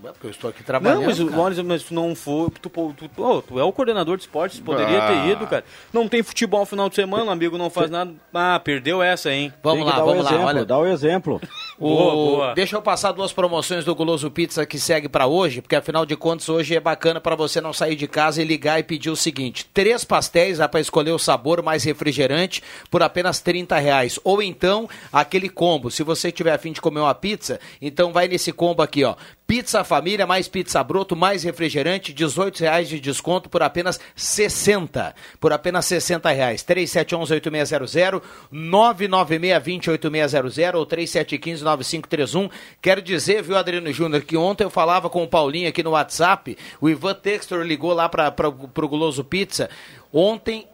[0.00, 1.00] Porque eu estou aqui trabalhando.
[1.00, 2.48] Não, mas, o- mas tu não foi.
[2.50, 5.06] Tu, tu, tu, tu é o coordenador de esportes, poderia Ah.
[5.08, 5.64] ter ido, cara.
[5.92, 8.14] Não tem futebol no final de semana, o amigo não faz nada.
[8.32, 9.52] Ah, perdeu essa, hein?
[9.62, 10.64] Vamos lá, vamos lá, exemplo, olha.
[10.64, 11.40] Dá o exemplo.
[11.78, 12.54] O- Boa, boa.
[12.54, 16.16] Deixa eu passar duas promoções do Guloso Pizza que segue pra hoje, porque afinal de
[16.16, 19.16] contas hoje é bacana pra você não sair de casa e ligar e pedir o
[19.16, 24.18] seguinte: três pastéis, dá pra escolher o sabor mais refrigerante por apenas 30 reais.
[24.24, 28.52] Ou então aquele combo, se você tiver afim de comer uma pizza, então vai nesse
[28.52, 29.14] combo aqui, ó.
[29.46, 35.14] Pizza Família, mais pizza broto, mais refrigerante, R$ 18,00 de desconto por apenas 60.
[35.38, 36.64] Por apenas 60 reais.
[36.64, 38.20] 3711-8600,
[38.52, 42.50] 996-20-8600 ou 3715-9531.
[42.82, 46.58] Quero dizer, viu, Adriano Júnior, que ontem eu falava com o Paulinho aqui no WhatsApp,
[46.80, 49.70] o Ivan Textor ligou lá para o Guloso Pizza.
[50.12, 50.66] Ontem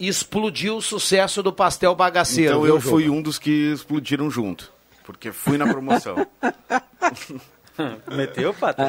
[0.00, 2.52] explodiu o sucesso do pastel bagaceiro.
[2.52, 3.16] Então viu, eu fui Juba?
[3.16, 4.72] um dos que explodiram junto.
[5.04, 6.26] Porque fui na promoção.
[8.14, 8.82] Meteu, Pato?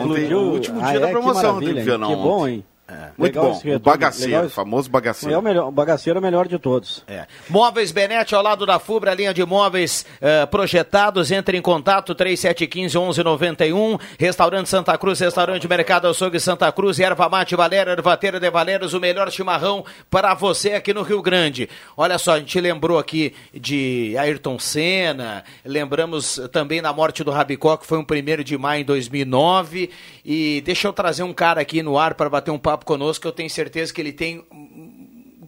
[0.00, 1.60] Ontem, o último dia da promoção.
[2.08, 2.64] Que bom, ontem.
[2.88, 2.96] Hein?
[3.16, 3.76] Muito Legal bom.
[3.76, 5.38] O bagaceiro, legal famoso É bagaceiro.
[5.38, 7.02] o, melhor, o bagaceiro é o melhor de todos.
[7.06, 7.26] É.
[7.48, 11.30] Móveis Benete ao lado da Fubra, linha de móveis eh, projetados.
[11.30, 14.00] Entre em contato 3715-1191.
[14.18, 19.00] Restaurante Santa Cruz, Restaurante Mercado Açougue Santa Cruz, Erva Mate Valéria, Ervateira de Valérios, o
[19.00, 21.68] melhor chimarrão para você aqui no Rio Grande.
[21.96, 27.76] Olha só, a gente lembrou aqui de Ayrton Senna, lembramos também da morte do Rabicó,
[27.76, 29.90] que foi um primeiro de maio em 2009.
[30.24, 33.28] E deixa eu trazer um cara aqui no ar para bater um papo conosco, que
[33.28, 34.46] eu tenho certeza que ele tem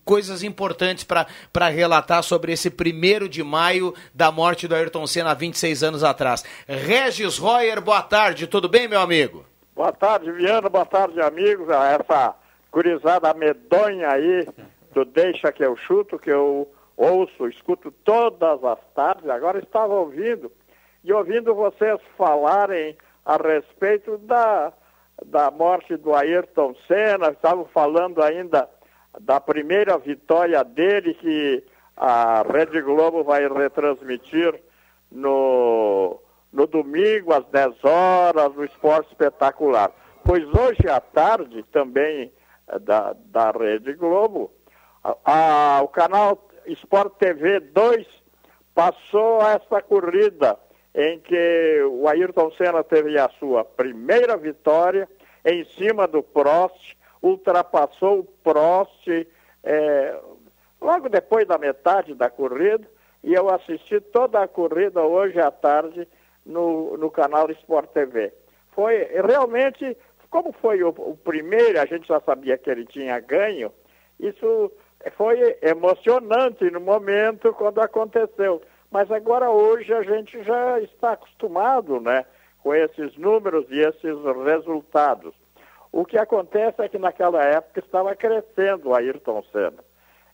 [0.05, 5.35] coisas importantes para relatar sobre esse primeiro de maio da morte do Ayrton Senna há
[5.35, 6.45] 26 anos atrás.
[6.67, 9.45] Regis Royer, boa tarde, tudo bem, meu amigo?
[9.75, 10.69] Boa tarde, Viana.
[10.69, 11.69] Boa tarde, amigos.
[11.71, 12.35] Ah, Essa
[12.71, 14.47] gurizada medonha aí
[14.93, 19.29] do Deixa que eu chuto, que eu ouço, escuto todas as tardes.
[19.29, 20.53] Agora estava ouvindo
[21.03, 24.73] e ouvindo vocês falarem a respeito da,
[25.27, 27.29] da morte do Ayrton Senna.
[27.31, 28.69] Estavam falando ainda
[29.21, 31.65] da primeira vitória dele que
[31.97, 34.61] a Rede Globo vai retransmitir
[35.11, 36.21] no,
[36.53, 39.91] no domingo às 10 horas no Esporte Espetacular.
[40.25, 42.33] Pois hoje à tarde, também
[42.69, 44.51] eh, da, da Rede Globo,
[45.05, 45.17] a-
[45.79, 48.07] a- o canal Sport TV 2
[48.75, 50.59] passou essa corrida
[50.95, 55.09] em que o Ayrton Senna teve a sua primeira vitória
[55.45, 59.09] em cima do Prost, ultrapassou o Prost
[59.65, 60.21] eh,
[60.81, 62.89] logo depois da metade da corrida,
[63.23, 66.07] e eu assisti toda a corrida hoje à tarde
[66.45, 68.33] no, no canal Sport TV.
[68.73, 69.97] Foi realmente,
[70.31, 73.73] como foi o, o primeiro, a gente já sabia que ele tinha ganho,
[74.21, 74.71] isso
[75.17, 78.63] foi emocionante no momento quando aconteceu.
[78.95, 82.25] Mas agora hoje a gente já está acostumado né,
[82.63, 85.35] com esses números e esses resultados.
[85.91, 89.83] O que acontece é que naquela época estava crescendo o Ayrton Senna.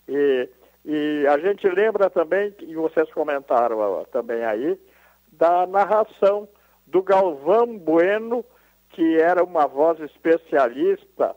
[0.07, 0.47] E,
[0.85, 4.79] e a gente lembra também, e vocês comentaram também aí,
[5.31, 6.47] da narração
[6.85, 8.45] do Galvão Bueno,
[8.91, 11.35] que era uma voz especialista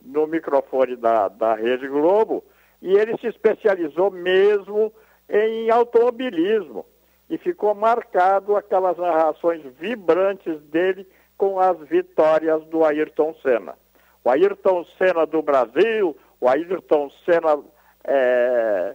[0.00, 2.42] no microfone da, da Rede Globo,
[2.80, 4.90] e ele se especializou mesmo
[5.28, 6.84] em automobilismo.
[7.30, 11.06] E ficou marcado aquelas narrações vibrantes dele
[11.36, 13.74] com as vitórias do Ayrton Senna.
[14.22, 17.58] O Ayrton Senna do Brasil, o Ayrton Senna,
[18.04, 18.94] é,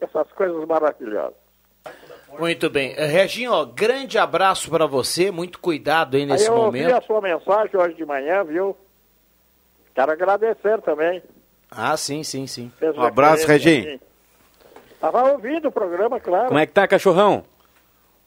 [0.00, 1.34] essas coisas maravilhosas.
[2.38, 2.92] Muito bem.
[2.96, 6.96] Eh, Reginho, ó, grande abraço para você, muito cuidado aí Aí nesse eu ouvi momento.
[6.96, 8.76] a sua mensagem hoje de manhã, viu?
[9.94, 11.22] Quero agradecer também.
[11.70, 12.70] Ah, sim, sim, sim.
[12.94, 13.98] Um abraço, Reginho.
[15.00, 16.48] Tava ouvindo o programa, claro.
[16.48, 17.44] Como é que tá, cachorrão?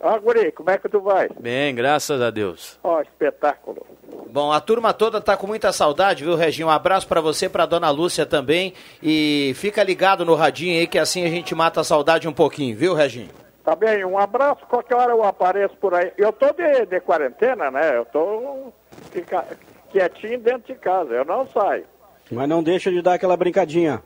[0.02, 1.28] Ó, guri, como é que tu vai?
[1.40, 2.80] Bem, graças a Deus.
[2.84, 3.86] Ó, espetáculo.
[4.30, 6.68] Bom, a turma toda tá com muita saudade, viu, Reginho?
[6.68, 8.74] Um abraço para você, pra dona Lúcia também.
[9.04, 12.78] E fica ligado no radinho aí, que assim a gente mata a saudade um pouquinho,
[12.78, 13.30] viu, Reginho?
[13.64, 16.14] Tá bem, um abraço, qualquer hora eu apareço por aí.
[16.18, 17.98] Eu tô de, de quarentena, né?
[17.98, 18.72] Eu tô
[19.12, 19.46] fica,
[19.92, 21.86] quietinho dentro de casa, eu não saio.
[22.32, 24.02] Mas não deixa de dar aquela brincadinha.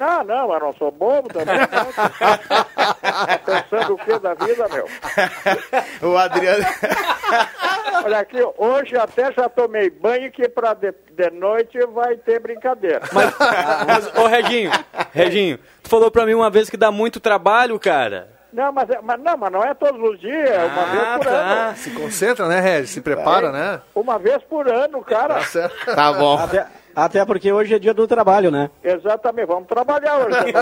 [0.00, 1.58] Ah, não, eu não sou bobo também.
[1.58, 1.66] não.
[1.68, 4.88] Tá Pensando o que da vida, meu?
[6.10, 6.64] o Adriano.
[8.02, 13.02] Olha aqui, hoje até já tomei banho que pra de, de noite vai ter brincadeira.
[13.86, 14.70] Mas, ô Reginho,
[15.12, 18.28] Reginho, tu falou pra mim uma vez que dá muito trabalho, cara.
[18.52, 21.76] Não, mas, mas não, mas não é todos os dias, é uma vez por ano.
[21.76, 22.90] Se concentra, né, Regis?
[22.90, 23.80] Se prepara, É, né?
[23.94, 25.40] Uma vez por ano, cara.
[25.94, 26.38] Tá bom.
[27.04, 28.68] Até, porque hoje é dia do trabalho, né?
[28.84, 30.52] Exatamente, vamos trabalhar hoje.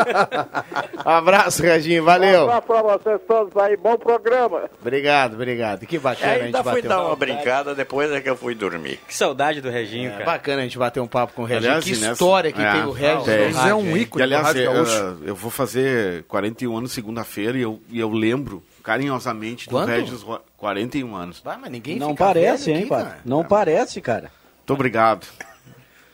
[1.04, 2.46] Abraço, Reginho, valeu.
[2.46, 4.70] Um abraço pra vocês todos aí, bom programa.
[4.80, 5.86] Obrigado, obrigado.
[5.86, 7.20] Que bacana a gente Ainda fui dar um uma papo.
[7.20, 9.00] brincada depois é que eu fui dormir.
[9.06, 10.24] Que saudade do Reginho, É cara.
[10.24, 11.70] bacana a gente bater um papo com o Reginho.
[11.70, 13.24] Aliás, que nessa- história que é, tem o Regis.
[13.24, 13.48] tem.
[13.50, 14.08] no rádio, hein?
[14.16, 19.68] E, aliás, eu, eu vou fazer 41 anos segunda-feira e eu, e eu lembro carinhosamente
[19.68, 19.84] do?
[19.84, 21.42] Regis Ro- 41 anos.
[21.44, 23.04] Ah, mas ninguém Não fica parece, velho hein, aqui, cara?
[23.04, 23.18] cara.
[23.24, 24.30] Não parece, cara.
[24.58, 25.26] Muito obrigado.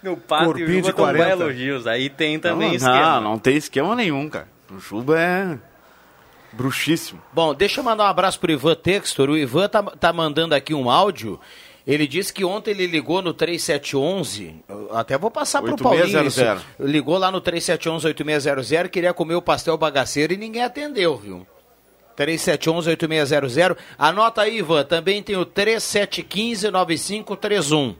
[0.04, 1.42] No Pato e o Corpinho de Juba estão bem 40.
[1.42, 1.86] elogios.
[1.86, 3.14] Aí tem também não, esquema.
[3.14, 4.46] Não, não tem esquema nenhum, cara.
[4.70, 5.58] O Chuba é...
[6.52, 7.22] Bruxíssimo.
[7.32, 9.30] Bom, deixa eu mandar um abraço pro Ivan Textor.
[9.30, 11.40] O Ivan tá, tá mandando aqui um áudio.
[11.86, 14.62] Ele disse que ontem ele ligou no 3711.
[14.68, 16.04] eu Até vou passar pro Paulinho.
[16.04, 16.18] isso.
[16.18, 16.64] 8600.
[16.80, 21.46] Ligou lá no 3711-8600, queria comer o pastel bagaceiro e ninguém atendeu, viu?
[22.16, 23.76] 3711-8600.
[23.98, 24.84] Anota aí, Ivan.
[24.84, 27.96] Também tem o 3715-9531.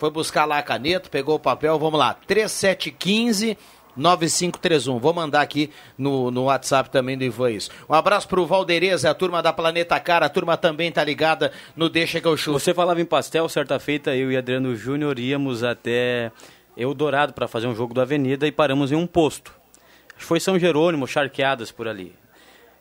[0.00, 1.78] Foi buscar lá a caneta, pegou o papel.
[1.78, 2.14] Vamos lá.
[2.26, 3.58] 3715
[3.94, 4.98] 9531.
[4.98, 7.70] Vou mandar aqui no, no WhatsApp também do Ivan isso.
[7.86, 11.90] Um abraço pro Valdereza, a turma da Planeta Cara, a turma também tá ligada no
[11.90, 12.58] Deixa que eu chuto.
[12.58, 16.32] Você falava em pastel, certa feita, eu e Adriano Júnior íamos até
[16.74, 19.52] Eldorado para fazer um jogo da Avenida e paramos em um posto.
[20.16, 22.14] Foi São Jerônimo, charqueadas por ali.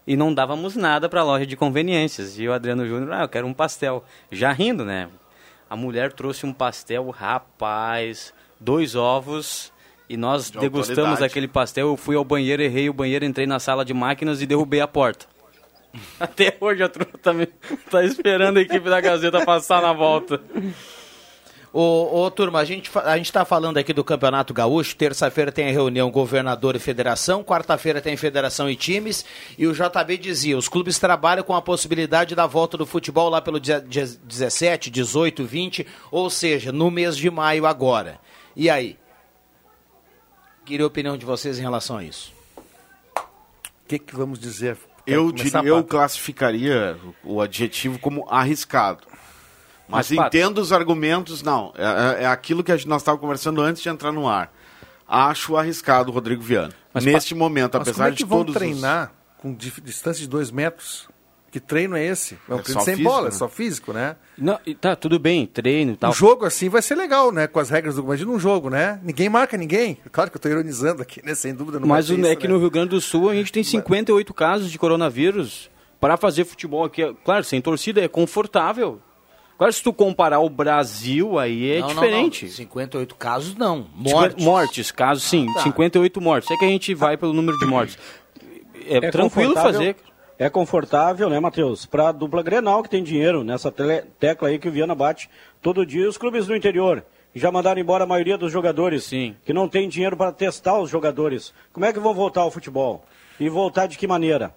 [0.07, 2.39] E não dávamos nada para a loja de conveniências.
[2.39, 4.05] E o Adriano Júnior, ah, eu quero um pastel.
[4.31, 5.09] Já rindo, né?
[5.69, 9.71] A mulher trouxe um pastel, rapaz, dois ovos.
[10.09, 11.23] E nós De degustamos autoridade.
[11.25, 11.87] aquele pastel.
[11.89, 14.87] Eu fui ao banheiro, errei o banheiro, entrei na sala de máquinas e derrubei a
[14.87, 15.27] porta.
[16.19, 20.41] Até hoje a turma tá, me- tá esperando a equipe da Gazeta passar na volta.
[21.71, 24.95] Ô, ô, turma, a gente, a gente tá falando aqui do Campeonato Gaúcho.
[24.95, 27.43] Terça-feira tem a reunião governador e federação.
[27.43, 29.23] Quarta-feira tem federação e times.
[29.55, 33.39] E o JB dizia: os clubes trabalham com a possibilidade da volta do futebol lá
[33.39, 38.19] pelo dia, dia 17, 18, 20, ou seja, no mês de maio agora.
[38.55, 38.97] E aí?
[40.65, 42.33] Queria a opinião de vocês em relação a isso.
[43.15, 44.77] O que, que vamos dizer?
[45.05, 49.07] Eu, diria, eu classificaria o adjetivo como arriscado.
[49.89, 51.73] Mas, Mas, entendo os argumentos, não.
[51.75, 54.53] É, é- é aquilo que a gente- nós estávamos conversando antes de entrar no ar.
[55.07, 56.71] Acho arriscado o Rodrigo Viana.
[56.93, 59.53] Mas, Neste Pa- momento, Mas apesar como é que de vão todos os- treinar com
[59.53, 61.07] dif- distância de dois metros?
[61.51, 62.37] Que treino é esse?
[62.47, 63.27] É um É treino sem físico, bola, né?
[63.29, 64.15] é só físico, né?
[64.37, 66.11] Não, tá, tudo bem, treino e tal.
[66.11, 67.47] Um jogo assim vai ser legal, né?
[67.47, 68.03] Com as regras do.
[68.03, 68.99] Imagina um jogo, né?
[69.03, 69.97] Ninguém marca ninguém.
[70.11, 71.33] Claro que eu estou ironizando aqui, né?
[71.33, 71.79] Sem dúvida.
[71.79, 72.53] Não Mas o- é isso, que né?
[72.53, 75.71] no Rio Grande do Sul a gente tem 58 casos de coronavírus.
[75.99, 79.01] Para fazer futebol aqui, claro, sem torcida é confortável.
[79.59, 82.45] Claro, se tu comparar o Brasil, aí é Não, não, diferente.
[82.45, 82.51] não.
[82.53, 83.85] 58 casos, não.
[83.93, 84.43] Mortes.
[84.43, 84.91] Mortes.
[84.91, 85.59] casos sim, Tá.
[85.63, 86.49] 58 mortes.
[86.49, 87.97] É que a gente vai pelo número de mortes.
[88.87, 89.95] É, tranquilo confortável- fazer.
[90.39, 91.85] É confortável, né, Matheus?
[91.85, 93.69] Para a dupla Grenal, que tem dinheiro nessa
[94.17, 95.29] tecla aí que o Viana bate
[95.61, 96.07] todo dia.
[96.07, 97.03] Os clubes do interior
[97.35, 99.35] já mandaram embora a maioria dos jogadores, Sim.
[99.45, 101.53] que não tem dinheiro para testar os jogadores.
[101.73, 103.03] Como é que vão voltar ao futebol?
[103.37, 104.55] E voltar de que maneira?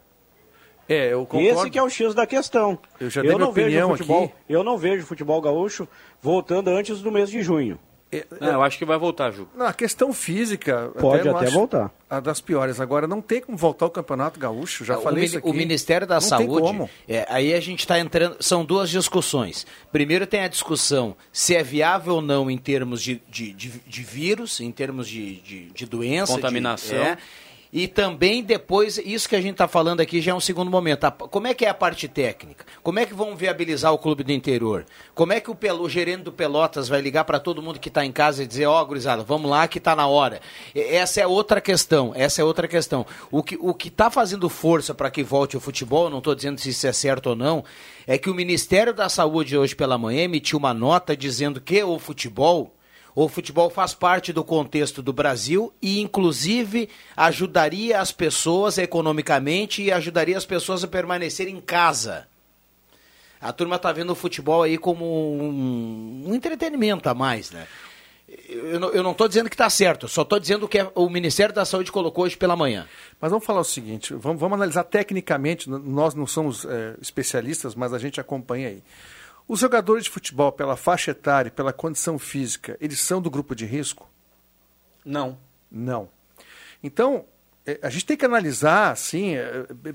[0.88, 1.60] É, eu concordo.
[1.60, 2.78] Esse que é o X da questão.
[3.00, 4.34] Eu já dei minha não vejo opinião futebol, aqui.
[4.48, 5.88] eu não vejo futebol gaúcho
[6.20, 7.78] voltando antes do mês de junho.
[8.38, 9.48] Não, eu acho que vai voltar, Ju.
[9.56, 10.90] Não, a questão física.
[11.00, 11.90] Pode até acho voltar.
[12.10, 12.78] A das piores.
[12.78, 14.84] Agora, não tem como voltar ao Campeonato Gaúcho.
[14.84, 15.48] Já o, falei isso aqui.
[15.48, 16.90] o Ministério da Não tem Saúde, como.
[17.08, 19.66] é, aí a gente está entrando, são duas discussões.
[19.90, 24.02] Primeiro tem a discussão se é viável ou não em termos de, de, de, de
[24.02, 26.32] vírus, em termos de, de, de doença.
[26.34, 26.98] de- Contaminação.
[26.98, 27.16] é.
[27.72, 31.10] E também depois, isso que a gente está falando aqui já é um segundo momento.
[31.30, 32.66] Como é que é a parte técnica?
[32.82, 34.84] Como é que vão viabilizar o clube do interior?
[35.14, 38.04] Como é que o, o gerente do Pelotas vai ligar para todo mundo que está
[38.04, 40.42] em casa e dizer, ó, gurizada, vamos lá que está na hora?
[40.74, 43.06] Essa é outra questão, essa é outra questão.
[43.30, 46.68] O que o está fazendo força para que volte o futebol, não estou dizendo se
[46.68, 47.64] isso é certo ou não,
[48.06, 51.98] é que o Ministério da Saúde hoje pela manhã emitiu uma nota dizendo que o
[51.98, 52.74] futebol
[53.14, 59.92] o futebol faz parte do contexto do Brasil e, inclusive, ajudaria as pessoas economicamente e
[59.92, 62.26] ajudaria as pessoas a permanecer em casa.
[63.40, 67.66] A turma está vendo o futebol aí como um, um entretenimento a mais, né?
[68.48, 71.66] Eu, não- estou dizendo que está certo, só estou dizendo que é- o Ministério da
[71.66, 72.86] Saúde colocou hoje pela manhã.
[73.20, 77.92] Mas vamos falar o seguinte, vamos, vamos analisar tecnicamente, nós não somos é, especialistas, mas
[77.92, 78.82] a gente acompanha aí.
[79.48, 83.66] Os jogadores de futebol, pela faixa etária, pela condição física, eles são do grupo de
[83.66, 84.08] risco?
[85.04, 85.36] Não.
[85.70, 86.08] Não.
[86.82, 87.24] Então,
[87.66, 89.94] é, a gente tem que analisar, assim, é, é,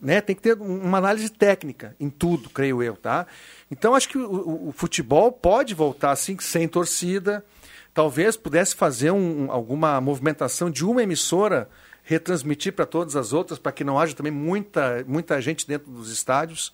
[0.00, 3.26] né, tem que ter um- uma análise técnica em tudo, creio eu, tá?
[3.70, 7.44] Então, acho que o, o- o futebol pode voltar, assim, sem torcida,
[7.92, 11.68] talvez pudesse fazer um- alguma movimentação de uma emissora
[12.02, 16.10] retransmitir para todas as outras, para que não haja também muita, muita gente dentro dos
[16.10, 16.72] estádios,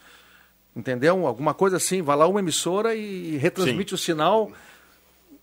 [0.76, 1.26] entendeu?
[1.26, 4.50] Alguma coisa assim, vai lá uma emissora e retransmite o sinal,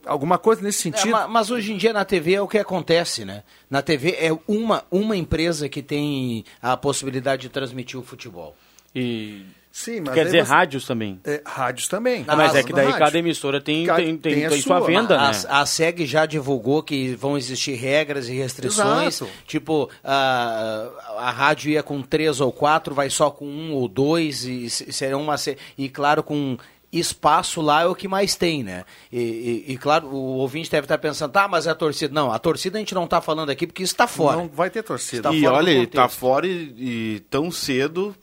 [0.05, 1.11] alguma coisa nesse É, sentido.
[1.11, 3.43] ma- mas hoje em dia na TV é o que acontece, né?
[3.69, 8.55] Na TV é uma, uma empresa que tem a possibilidade de transmitir o futebol.
[8.95, 11.19] E Sim, mas quer dizer você- rádios também.
[11.23, 12.25] É, rádios também.
[12.27, 12.99] Não, mas é que daí rádio.
[12.99, 15.37] cada emissora tem, Ca- tem, tem, tem a tem sua sua, venda, a, né?
[15.47, 19.21] a SEG já divulgou que vão existir regras e restrições.
[19.21, 19.31] Exato.
[19.47, 24.43] Tipo, a, a rádio ia com três ou quatro, vai só com um ou dois,
[24.45, 25.37] e se- serão uma.
[25.37, 26.57] se- E claro, com
[26.91, 28.83] espaço lá é o que mais tem, né?
[29.11, 29.17] E,
[29.67, 32.13] e- e, claro, o ouvinte deve estar pensando, tá, mas é a torcida.
[32.13, 34.35] Não, a torcida a gente não está falando aqui porque isso está fora.
[34.37, 35.29] Não vai ter torcida.
[35.29, 36.19] Está e olha, tá contexto.
[36.19, 38.13] fora e, e tão cedo.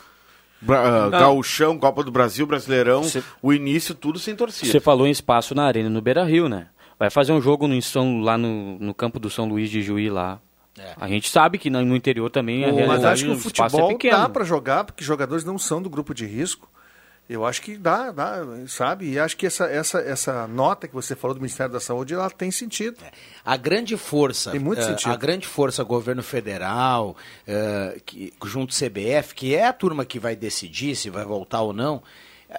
[0.61, 1.09] Bra- ah.
[1.09, 3.03] Gauchão, Copa do Brasil, Brasileirão,
[3.43, 4.71] o início, tudo sem torcida.
[4.73, 6.67] Você falou em espaço na arena no Beira Rio, né?
[6.99, 10.11] Vai fazer um jogo no, São- lá no, no campo do São Luís de Juí
[10.11, 10.41] lá.
[11.01, 13.91] A gente sabe que no interior também a Mas realidade acho que o espaço futebol
[13.91, 14.17] é pequeno.
[14.17, 16.69] dá para jogar, porque jogadores não são do grupo de risco.
[17.29, 19.11] Eu acho que dá, dá, sabe?
[19.11, 22.31] E acho que essa, essa, essa nota que você falou do Ministério da Saúde, ela
[22.31, 22.97] tem sentido.
[23.45, 25.13] A grande força, Tem muito eh, sentido.
[25.13, 27.15] a grande força governo federal,
[27.47, 31.75] eh, que, junto CBF, que é a turma que vai decidir se vai voltar ou
[31.75, 32.03] não,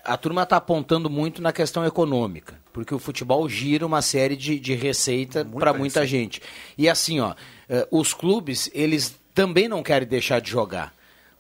[0.03, 4.59] a turma está apontando muito na questão econômica, porque o futebol gira uma série de,
[4.59, 6.43] de receita para muita gente.
[6.78, 7.34] E assim, ó,
[7.67, 10.93] eh, os clubes, eles também não querem deixar de jogar,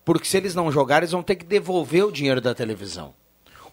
[0.03, 3.18] porque se eles não jogarem, eles vão ter que devolver o dinheiro da televisão.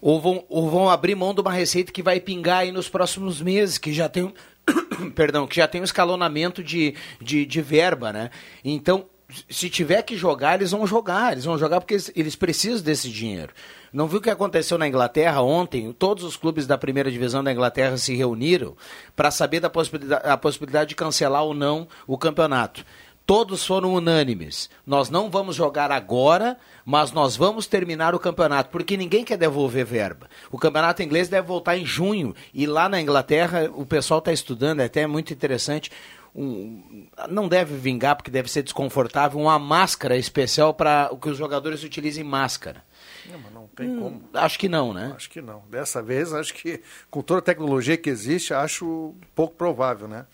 [0.01, 3.41] Ou vão, ou vão abrir mão de uma receita que vai pingar aí nos próximos
[3.41, 4.33] meses, que já tem
[5.15, 8.29] perdão, que já tem um escalonamento de, de, de verba, né?
[8.63, 9.05] Então,
[9.49, 11.33] se tiver que jogar, eles vão jogar.
[11.33, 13.53] Eles vão jogar porque eles, eles precisam desse dinheiro.
[13.91, 15.91] Não viu o que aconteceu na Inglaterra ontem?
[15.91, 18.75] Todos os clubes da primeira divisão da Inglaterra se reuniram
[19.15, 22.85] para saber da possibilidade, a possibilidade de cancelar ou não o campeonato.
[23.27, 24.69] Todos foram unânimes.
[24.85, 29.85] Nós não vamos jogar agora, mas nós vamos terminar o campeonato, porque ninguém quer devolver
[29.85, 30.29] verba.
[30.49, 34.79] O campeonato inglês deve voltar em junho, e lá na Inglaterra o pessoal está estudando,
[34.79, 35.91] é até muito interessante.
[36.39, 41.83] um- não deve vingar, porque deve ser desconfortável, uma máscara especial para que os jogadores
[41.83, 42.83] utilizem máscara.
[43.31, 44.21] Não, mas não tem Hum, como.
[44.35, 45.13] Acho que não, né?
[45.15, 45.63] Acho que não.
[45.67, 50.27] Dessa vez, acho que com toda a tecnologia que existe, acho pouco provável, né?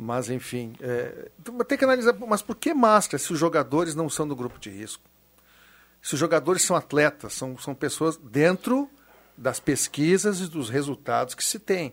[0.00, 4.08] Mas, enfim, é, então, tem que analisar, mas por que máscara se os jogadores não
[4.08, 5.02] são do grupo de risco?
[6.00, 8.88] Se os jogadores são atletas, são, são pessoas dentro
[9.36, 11.92] das pesquisas e dos resultados que se tem,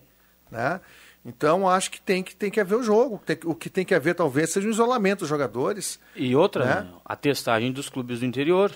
[0.52, 0.80] né?
[1.26, 3.20] Então, acho que tem que, tem que haver o jogo.
[3.26, 6.00] Tem o que tem que haver, talvez, seja o isolamento dos jogadores.
[6.16, 6.94] E outra, Né?
[7.04, 8.72] a testagem dos clubes do interior.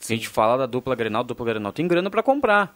[0.00, 2.72] A gente fala da dupla Grenal, a dupla Grenal tem grana para comprar.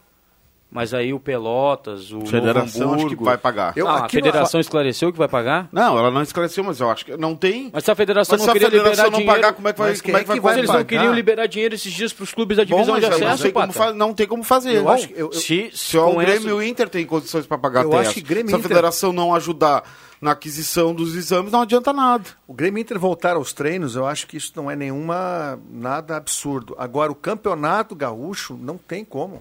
[0.70, 3.24] Mas aí o Pelotas, o Federação Novo acho que Hamburgo...
[3.24, 3.72] vai pagar.
[3.86, 5.66] Ah, a federação esclareceu que vai pagar?
[5.72, 7.70] Não, ela não esclareceu, mas eu acho que não tem.
[7.72, 9.40] Mas se a federação Mas não se a queria federação liberar não dinheiro...
[9.40, 11.46] pagar, como é que vai- Mas como é que vai Se eles não queriam liberar
[11.46, 13.66] dinheiro esses dias para os clubes da Bom, divisão mas de eu não acesso, como
[13.66, 13.72] Pata.
[13.72, 14.74] fa- não tem como fazer.
[14.76, 17.06] Eu acho que eu- eu- se, se só o Grêmio e essa- o Inter tem
[17.06, 19.84] condições para pagar Eu acho que Grêmio Se a Inter- federação não ajudar
[20.20, 22.24] na aquisição dos exames, não adianta nada.
[22.46, 26.74] O Grêmio Inter voltar aos treinos, eu acho que isso não é nenhuma nada absurdo.
[26.78, 29.40] Agora, o campeonato gaúcho não tem como.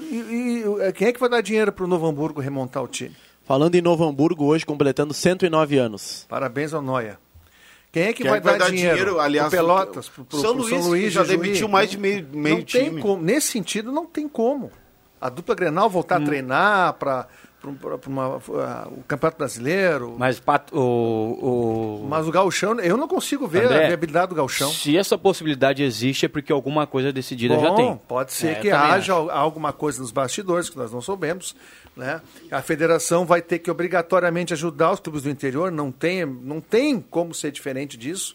[0.00, 3.14] E, e, quem é que vai dar dinheiro para o Novo Hamburgo remontar o time?
[3.44, 6.26] Falando em Novo Hamburgo, hoje completando 109 anos.
[6.28, 7.18] Parabéns ao Noia.
[7.90, 8.96] Quem é que Quem vai, é que vai dar, dar dinheiro?
[8.96, 9.20] dinheiro?
[9.20, 11.90] Aliás, pro Pelotas, o- pro, pro, São pro Luís, São Luís que já demitiu mais
[11.90, 13.02] de meio- meio não tem time.
[13.02, 13.22] como.
[13.22, 14.70] Nesse sentido, não tem como.
[15.20, 16.22] A dupla Grenal voltar Hum.
[16.22, 17.28] a treinar para
[17.70, 20.14] o Campeonato Brasileiro.
[20.18, 22.06] Mas Pato, o, o...
[22.08, 24.70] Mas o Gauchão, eu não consigo ver André, a viabilidade do Gauchão.
[24.70, 27.96] Se essa possibilidade existe, é porque alguma coisa decidida já Bom, tem.
[28.08, 31.54] Pode ser É, que haja al- alguma coisa nos bastidores que nós não soubemos.
[31.96, 32.20] Né?
[32.50, 37.00] A federação vai ter que obrigatoriamente ajudar os clubes do interior, não tem, não tem
[37.00, 38.34] como ser diferente disso.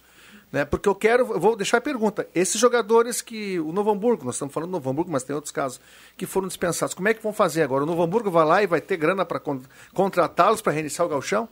[0.51, 0.63] Né?
[0.63, 3.59] Porque eu quero, eu vou deixar a pergunta: esses jogadores que.
[3.59, 5.79] O Novo Hamburgo, nós estamos falando do Novo Hamburgo, mas tem outros casos,
[6.15, 7.83] que foram dispensados, como é que vão fazer agora?
[7.83, 9.41] O Novo Hamburgo vai lá e vai ter grana para
[9.93, 11.49] contratá-los para reiniciar o galchão?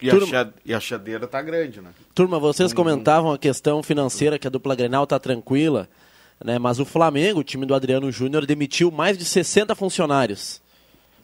[0.00, 1.90] E, a, cha- e a chadeira tá grande, né?
[2.14, 5.88] Turma, vocês comentavam a questão financeira, que a dupla Grenal tá tranquila,
[6.44, 6.58] né?
[6.58, 10.60] mas o Flamengo, o time do Adriano Júnior, demitiu mais de 60 funcionários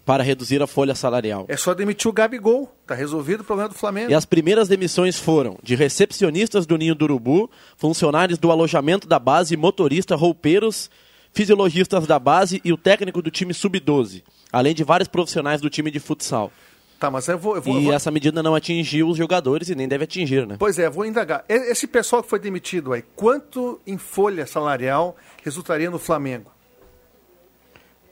[0.09, 1.45] para reduzir a folha salarial.
[1.49, 4.11] É só demitir o Gabigol, tá resolvido o problema do Flamengo.
[4.11, 9.19] E as primeiras demissões foram de recepcionistas do Ninho do Urubu, funcionários do alojamento da
[9.19, 10.91] base, motorista, roupeiros,
[11.35, 15.91] fisiologistas da base e o técnico do time sub-12, além de vários profissionais do time
[15.91, 16.51] de futsal.
[16.99, 17.57] Tá, mas eu vou.
[17.57, 20.47] Eu vou, eu E vou- essa medida não atingiu os jogadores e nem deve atingir,
[20.47, 20.57] né?
[20.59, 21.45] Pois é, vou indagar.
[21.51, 26.51] Esse pessoal que foi demitido aí, quanto em folha salarial resultaria no Flamengo?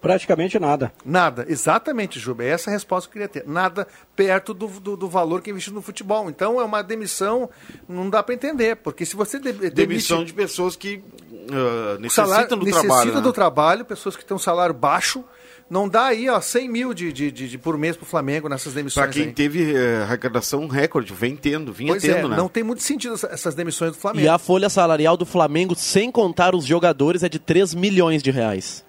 [0.07, 0.92] Praticamente nada.
[1.04, 2.44] Nada, exatamente, Juba.
[2.44, 3.50] É essa a resposta que eu queria ter.
[3.50, 6.28] Nada perto do, do, do valor que é investido no futebol.
[6.30, 7.48] Então é uma demissão,
[7.88, 8.76] não dá para entender.
[8.76, 11.02] Porque se você de, demite- Demissão de pessoas que
[11.32, 13.14] o necessitam salário- do necessita trabalho.
[13.14, 13.20] né?
[13.20, 15.24] do trabalho, pessoas que têm um salário baixo,
[15.68, 18.48] não dá aí ó, 100 mil de, de, de- de- por mês para o Flamengo
[18.48, 19.04] nessas demissões.
[19.07, 19.32] Para quem aí.
[19.32, 22.36] teve eh, arrecadação recorde, vem tendo, vinha Pois é, tendo, né?
[22.36, 24.24] não tem muito sentido essa- essas demissões do Flamengo.
[24.24, 28.30] E a folha salarial do Flamengo, sem contar os jogadores, é de 3 milhões de
[28.30, 28.86] reais.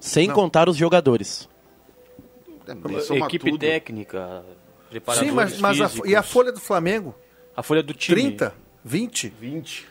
[0.00, 0.34] Sem Não.
[0.34, 1.48] contar os jogadores.
[3.06, 3.60] soma Equipe tudo.
[3.60, 4.44] técnica,
[4.90, 7.14] preparadores Sim, mas, mas a, e a folha do Flamengo?
[7.56, 8.20] A folha do time.
[8.20, 9.28] 30, 20?
[9.40, 9.88] 20.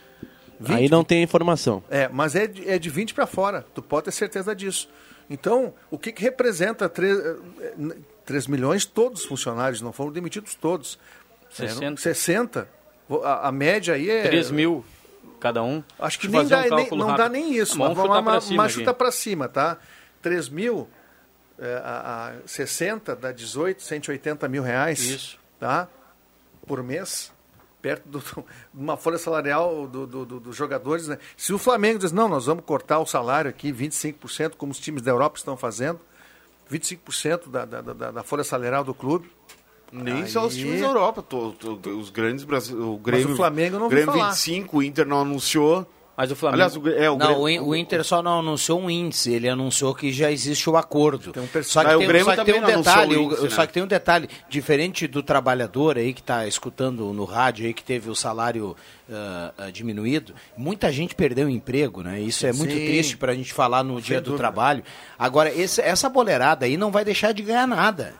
[0.68, 1.82] Aí não tem informação.
[1.88, 3.64] É, mas é de, é de 20 para fora.
[3.74, 4.88] Tu pode ter certeza disso.
[5.30, 7.36] Então, o que, que representa 3,
[8.24, 8.84] 3 milhões?
[8.84, 10.98] Todos os funcionários, não foram demitidos todos.
[11.50, 11.84] 60.
[11.84, 12.68] É, não- 60.
[13.22, 14.22] A, a média aí é...
[14.22, 14.84] 3 mil
[15.38, 15.82] cada um.
[15.98, 17.32] Acho que nem dá, um nem- não dá rápido.
[17.32, 17.78] nem isso.
[17.78, 19.78] Vamos mas chutar mas- pra cima mas chuta para cima, tá?
[20.22, 20.88] 3 mil,
[21.58, 25.00] é, a, a 60 dá 18, 180 mil reais.
[25.00, 25.38] Isso.
[25.58, 25.88] Tá?
[26.66, 27.32] Por mês.
[27.80, 28.24] Perto de
[28.74, 31.08] uma folha salarial do- do- do- dos jogadores.
[31.08, 31.18] Né?
[31.36, 35.02] Se o Flamengo diz, não, nós vamos cortar o salário aqui 25%, como os times
[35.02, 36.00] da Europa estão fazendo,
[36.70, 39.30] 25% da, da, da, da folha salarial do clube.
[39.90, 42.88] Nem Aí- só os times da Europa, to- to- os grandes brasileiros.
[42.94, 44.30] O Grêmio, o Flamengo não Grêmio falar.
[44.30, 45.86] 25, o Inter não anunciou.
[46.20, 48.40] Mas o Flamengo- Aliás, o, é, o não, Grêmio- o, In- o Inter só não
[48.40, 51.32] anunciou um índice, ele anunciou que já existe o acordo.
[51.62, 53.50] só que Ah, o tem, Grêmio só que tem um detalhe, o o- índice, né?
[53.50, 57.72] só que tem um detalhe, diferente do trabalhador aí que está escutando no rádio aí
[57.72, 58.74] que teve o salário
[59.08, 62.20] ah, diminuído, muita gente perdeu o emprego, né?
[62.20, 62.84] Isso é muito Sim.
[62.86, 64.38] triste para a gente falar no Sem dia do dúvida.
[64.42, 64.82] trabalho.
[65.16, 68.12] Agora, esse- essa boleirada aí não vai deixar de ganhar nada.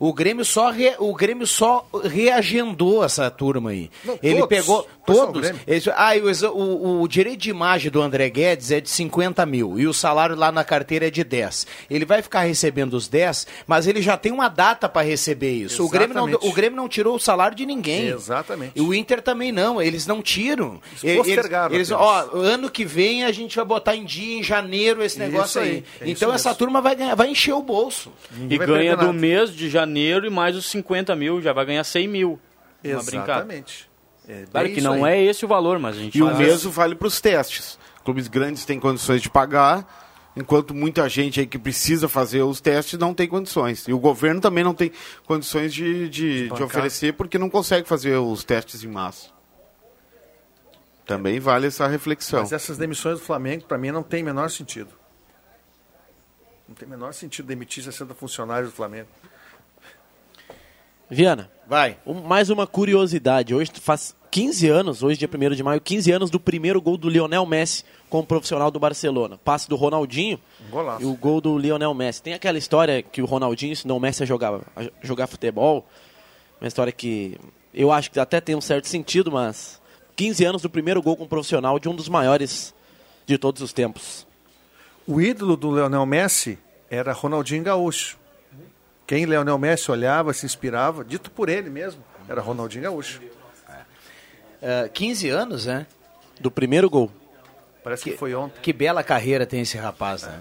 [0.00, 3.90] O Grêmio só, re- o Grêmio só reagendou essa turma aí.
[4.04, 4.48] Não, Ele todos.
[4.48, 5.52] pegou todos.
[5.66, 6.12] Esse- ah,
[6.52, 9.92] o, o- o direito de imagem do André Guedes é de 50 mil e o
[9.92, 11.66] salário lá na carteira é de 10.
[11.90, 15.84] Ele vai ficar recebendo os 10, mas ele já tem uma data para receber isso.
[15.84, 18.08] O Grêmio, não, o Grêmio não tirou o salário de ninguém.
[18.08, 18.72] Exatamente.
[18.76, 20.80] E o Inter também não, eles não tiram.
[21.02, 25.02] Eles postergaram Eles, ó, ano que vem a gente vai botar em dia, em janeiro,
[25.02, 25.68] esse Isso negócio aí.
[25.68, 26.58] aí, é isso então essa mesmo.
[26.58, 28.10] turma vai, ganhar, vai encher o bolso.
[28.48, 29.89] E ganha do mês de janeiro
[30.26, 32.40] e mais os 50 mil, já vai ganhar 100 mil.
[32.82, 33.88] Exatamente.
[34.28, 35.14] É Claro que não aí.
[35.14, 37.78] é esse o valor, mas a gente E o faz- mesmo vale para os testes.
[38.04, 42.98] Clubes grandes têm condições de pagar, enquanto muita gente aí que precisa fazer os testes
[42.98, 43.86] não tem condições.
[43.88, 44.92] E o governo também não tem
[45.26, 49.28] condições de, de, de oferecer porque não consegue fazer os testes em massa.
[51.04, 52.40] Também vale essa reflexão.
[52.40, 54.90] Mas essas demissões do Flamengo, para mim, não tem menor sentido.
[56.68, 59.08] Não tem menor sentido demitir 60 funcionários do Flamengo.
[61.10, 61.50] Viana.
[61.66, 61.96] Vai.
[62.04, 63.54] um- mais uma curiosidade.
[63.54, 67.08] Hoje faz 15 anos, hoje dia 1 de maio, 15 anos do primeiro gol do
[67.08, 69.38] Lionel Messi como profissional do Barcelona.
[69.44, 71.02] Passe do Ronaldinho Um golaço.
[71.02, 72.22] e o gol do Lionel Messi.
[72.22, 75.86] Tem aquela história que o Ronaldinho ensinou o Messi a jogar, a jogar futebol.
[76.60, 77.38] Uma história que
[77.72, 79.80] eu acho que até tem um certo sentido, mas
[80.16, 82.74] 15 anos do primeiro gol como profissional de um dos maiores
[83.26, 84.26] de todos os tempos.
[85.06, 86.58] O ídolo do Leonel Messi
[86.90, 88.18] era Ronaldinho Gaúcho.
[89.10, 93.20] Quem Leonel Messi olhava, se inspirava, dito por ele mesmo, era Ronaldinho Gaúcho.
[94.62, 95.84] Ah, 15 anos, né?
[96.40, 97.10] Do primeiro gol.
[97.82, 98.60] Parece que, foi ontem.
[98.62, 100.38] Que bela carreira tem esse rapaz, né?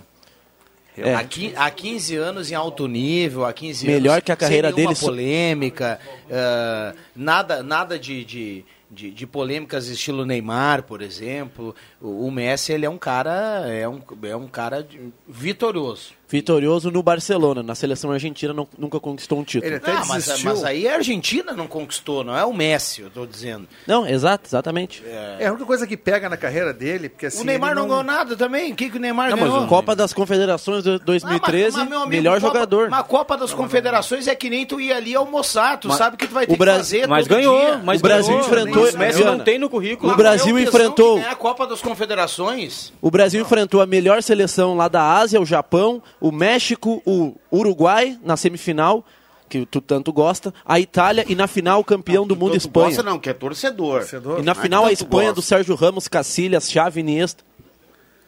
[0.95, 1.15] É.
[1.15, 4.72] Há, qui- há 15 anos em alto nível, há 15 Melhor anos que a carreira
[4.72, 5.99] dele polêmica,
[6.30, 11.74] ah, nada, nada de, de, de, de polêmicas estilo Neymar, por exemplo.
[11.99, 16.18] O, o Messi ele é um cara é um, é um cara de- vitorioso.
[16.30, 17.63] Vitorioso no Barcelona.
[17.63, 19.65] Na seleção argentina não- nunca conquistou um título.
[19.67, 20.49] Ele até Ah, mas, desistiu.
[20.51, 23.67] mas aí a Argentina não conquistou, não é o Messi, eu tô dizendo.
[23.88, 25.03] Não, exato, exatamente.
[25.39, 27.41] É a única coisa que pega na carreira dele, porque assim.
[27.41, 28.71] o Neymar ele não ganhou nada também.
[28.71, 29.63] O que, que o Neymar Não, mas ganhou?
[29.65, 32.89] o Copa das Confederações de 2013, Ah, mas, meu amigo, melhor Copa- jogador.
[32.91, 36.15] Mas a Copa das Confederações é que nem tu ir ali almoçar, tu Mas- sabe
[36.15, 37.82] que tu vai ter o Bra- que fazer Mas todo ganhou, dia.
[37.84, 38.45] mas O Brasil ganhou.
[38.47, 40.13] enfrentou- O Messi não tem no currículo.
[40.13, 42.93] o Brasil É enfrentou- a Copa das Confederações.
[43.01, 48.17] O Brasil enfrentou a melhor seleção lá da Ásia, o Japão, o México, o Uruguai
[48.24, 49.05] na semifinal,
[49.47, 52.88] que tu tanto gosta, a Itália e na final o campeão do mundo Espanha.
[52.88, 54.05] gosta não, que é torcedor.
[54.13, 55.36] E na Não é final a Espanha gosta.
[55.36, 57.43] do Sérgio Ramos, Cacilhas, Xavi, Iniesta.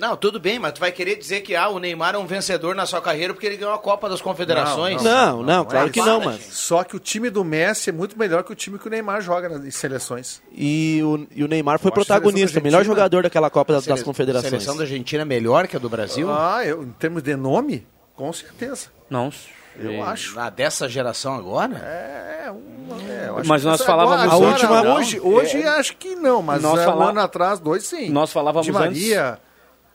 [0.01, 2.73] Não, tudo bem, mas tu vai querer dizer que ah, o Neymar é um vencedor
[2.73, 4.99] na sua carreira porque ele ganhou a Copa das Confederações?
[5.03, 6.41] Não, não, claro é que não, mas...
[6.49, 9.21] Só que o time do Messi é muito melhor que o time que o Neymar
[9.21, 10.41] joga nas em seleções.
[10.51, 14.47] E o, e o Neymar foi a protagonista, melhor jogador daquela Copa das, das Confederações.
[14.47, 16.27] A seleção da Argentina é melhor que a do Brasil?
[16.31, 17.85] Ah, eu, em termos de nome,
[18.15, 18.87] com certeza.
[19.07, 19.31] Não.
[19.79, 20.37] Eu acho.
[20.39, 21.77] Ah, dessa geração agora?
[21.77, 25.19] É, uma, é, eu acho Mas que nós essa- falávamos agora, a última- agora, hoje,
[25.19, 25.67] hoje É.
[25.67, 28.09] acho que não, mas Nós é, fala- um ano atrás, dois sim.
[28.09, 29.39] Nós falávamos Di Maria,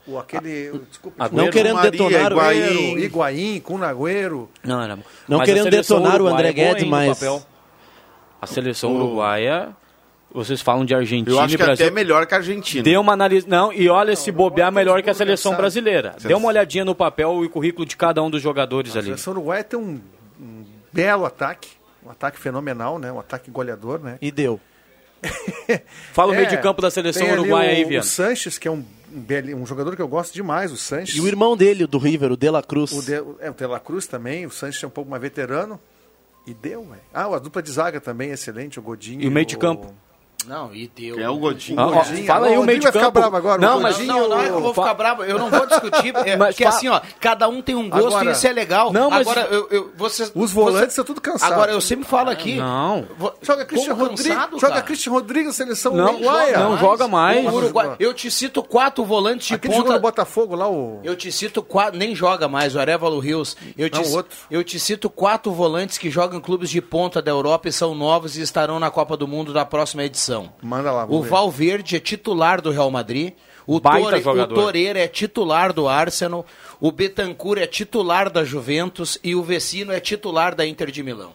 [0.07, 1.29] o aquele, o- desculpa.
[1.33, 2.37] Não querendo Maria, detonar o...
[2.37, 2.61] Higuaín.
[2.61, 4.49] Higuaín, Higuaín, com Nagüero.
[4.65, 4.99] Não, era.
[5.29, 7.23] Não a querendo detonar o André é Guedes, no mas-.
[8.41, 9.71] A seleção uruguaia,
[10.33, 11.87] vocês falam de Argentina Eu acho e que Brasil.
[11.87, 12.83] até melhor que a Argentina.
[12.85, 13.49] Dê uma análise.
[13.49, 16.15] Não, e olha, se bobear, melhor que a seleção brasileira.
[16.21, 19.07] Dê uma olhadinha no papel e currículo de cada um dos jogadores A ali.
[19.09, 20.01] seleção uruguaia tem um,
[20.41, 21.71] um belo ataque,
[22.05, 23.11] um ataque fenomenal, né?
[23.11, 24.19] Um ataque goleador, né?
[24.21, 24.61] E deu.
[26.13, 28.05] Fala o É, meio de campo da seleção uruguaia o, aí, O Viana.
[28.05, 31.17] Sanches, que é um, um, um jogador que eu gosto demais, o Sanches.
[31.17, 32.93] E o irmão dele, do River, o De La Cruz.
[32.93, 35.81] O, de, é, o De La Cruz também, o Sanches é um pouco mais veterano.
[36.47, 37.01] E deu, velho.
[37.13, 39.21] Ah, a dupla de zaga também, excelente, o Godinho.
[39.21, 39.93] E o meio de campo?
[40.47, 41.19] Não, e deu.
[41.19, 41.81] É o Godinho.
[41.81, 43.19] Ah, ó, fala aí o meio de vai ficar campo.
[43.19, 45.51] bravo agora, Não, mas Não, não, não é que eu vou ficar bravo, eu não
[45.51, 48.33] vou discutir, é, Mas porque fa- assim, ó, cada um tem um gosto Agora- e
[48.33, 48.93] isso é legal.
[48.93, 51.53] Não, mas- Agora, eu, eu, vocês, Os volantes você- estão tudo cansados.
[51.53, 52.57] Agora, eu sempre falo aqui.
[52.57, 53.07] Não.
[53.43, 54.83] Joga Christian Rodrigues, cansado, joga?
[54.83, 56.59] Christian Rodrigues, seleção Não, uruguaia.
[56.61, 57.45] não joga mais.
[57.45, 59.95] O Uruguai, eu te cito quatro volantes de Aquele ponta.
[59.95, 61.01] no Botafogo lá, o...
[61.03, 63.57] Eu te cito quatro, nem joga mais, o Arevalo Rios.
[63.77, 64.37] Eu te, Não, outro.
[64.49, 67.97] eu te cito quatro volantes que jogam em clubes de ponta da Europa e são
[67.97, 70.26] novos e estarão na Copa do Mundo da próxima edição.
[70.63, 71.29] Manda lá, O ver.
[71.31, 73.35] Valverde é titular do Real Madrid.
[73.67, 74.47] O, Baita Tore, o.
[74.47, 76.47] Torreira é titular do Arsenal.
[76.81, 79.19] O Betancourt é titular da Juventus.
[79.23, 81.33] E o Vecino é titular da Inter de Milão.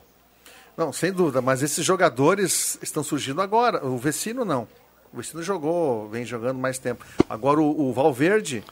[0.78, 3.86] Não, sem dúvida, mas esses jogadores estão surgindo agora.
[3.86, 4.68] O Vecino não.
[5.14, 7.06] O Vecino jogou, vem jogando mais tempo.
[7.30, 8.64] Agora o, o Valverde,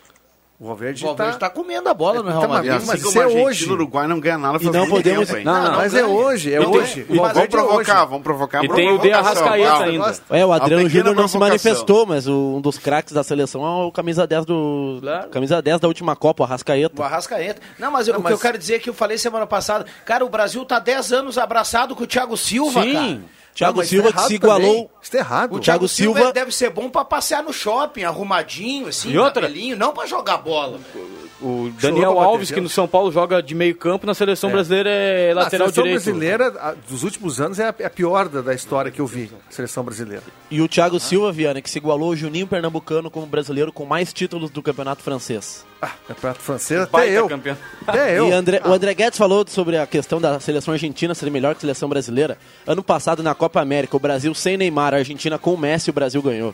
[0.60, 2.72] o Valverde está está comendo a bola no Tá, Real mas- Madrid.
[2.74, 3.70] Assim mas é hoje.
[3.70, 5.44] o Uruguai não ganha nada E não podemos- tempo?
[5.46, 5.76] Não, não.
[5.78, 7.06] mas é hoje, é hoje.
[7.10, 8.66] Mas vamos é provocar, vamos provocar.
[8.66, 9.86] E tem o de Arrascaeta calma.
[9.86, 10.16] ainda.
[10.32, 13.86] É, o Adriano Júnior não se manifestou, mas o- um dos craques da seleção é
[13.86, 15.30] o camisa 10 do Claro.
[15.30, 17.02] camisa 10 da última Copa, o Arrascaeta.
[17.02, 17.62] O Arrascaeta.
[17.80, 19.48] Não, mas, eu- Não, o que eu mas- quero dizer é que eu falei semana
[19.48, 19.86] passada.
[20.06, 22.94] Cara, o Brasil tá 10 anos abraçado com o Thiago Silva, Sim.
[22.94, 23.39] cara.
[23.60, 24.58] Thiago Silva tá que se também.
[24.66, 24.92] igualou.
[25.02, 25.56] Isso tá errado.
[25.56, 29.50] O Thiago Silva deve ser bom pra passear no shopping, arrumadinho, assim, E outra?
[29.78, 30.80] não pra jogar bola.
[31.42, 35.32] O Daniel Alves, que no São Paulo joga de meio campo, na seleção brasileira é
[35.32, 36.04] a lateral seleção direito.
[36.04, 39.08] brasileira a- dos últimos anos é a, é a pior da, da história que eu
[39.08, 39.32] vi.
[39.50, 40.22] Seleção brasileira.
[40.52, 44.12] E o Thiago Silva, Viana, que se igualou ao Juninho Pernambucano como brasileiro com mais
[44.12, 45.66] títulos do Campeonato Francês.
[45.82, 47.30] Ah, campeonato francês, até eu.
[47.30, 47.58] campeão.
[47.88, 48.28] Até eu.
[48.28, 51.60] E André- o André Guedes falou sobre a questão da seleção argentina ser melhor que
[51.60, 52.38] a seleção brasileira.
[52.68, 55.94] Ano passado, na Copa América, o Brasil sem Neymar, a Argentina com o Messi, o
[55.94, 56.54] Brasil ganhou.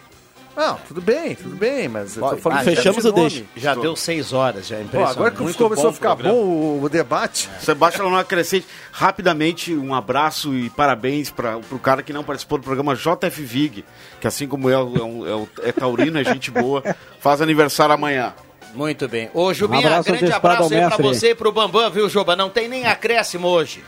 [0.56, 3.44] Não, tudo bem, tudo bem, mas eu tô falando ah, fechamos o deixa.
[3.58, 6.34] Já deu 6 horas, já é Ó, agora que Muito começou a ficar programa.
[6.38, 7.50] bom o, o debate.
[7.60, 12.64] Sebastião Lanó Crescente, rapidamente um abraço e parabéns para o cara que não participou do
[12.64, 13.84] programa JF Vig,
[14.22, 16.82] que assim como eu, é, um- é um- é taurino, é gente boa,
[17.20, 18.34] faz aniversário amanhã.
[18.74, 19.30] Muito bem.
[19.34, 21.04] Ô, Jubinha, Um abraço grande abraço aí pra mestre.
[21.04, 22.36] você e pro Bambam, viu, Juba?
[22.36, 23.84] Não tem nem acréscimo hoje.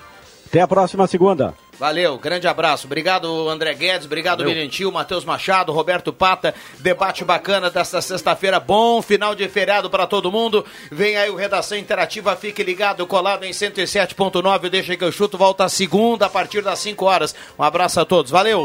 [0.47, 1.53] Até a próxima segunda.
[1.77, 2.87] Valeu, grande abraço.
[2.87, 4.05] Obrigado, André Guedes.
[4.05, 6.55] Obrigado, Mirentil, Matheus Machado, Roberto Pata.
[6.79, 8.57] Debate bacana desta sexta-feira.
[8.57, 10.65] Bom final de feriado para todo mundo.
[10.89, 12.33] Vem aí o Redação Interativa.
[12.37, 14.69] Fique ligado, colado em 107.9.
[14.69, 15.37] Deixa que eu chuto.
[15.37, 17.35] Volta segunda a partir das 5 horas.
[17.59, 18.31] Um abraço a todos.
[18.31, 18.63] Valeu.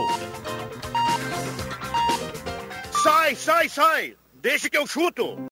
[3.02, 4.14] Sai, sai, sai!
[4.34, 5.36] Deixa que eu chuto!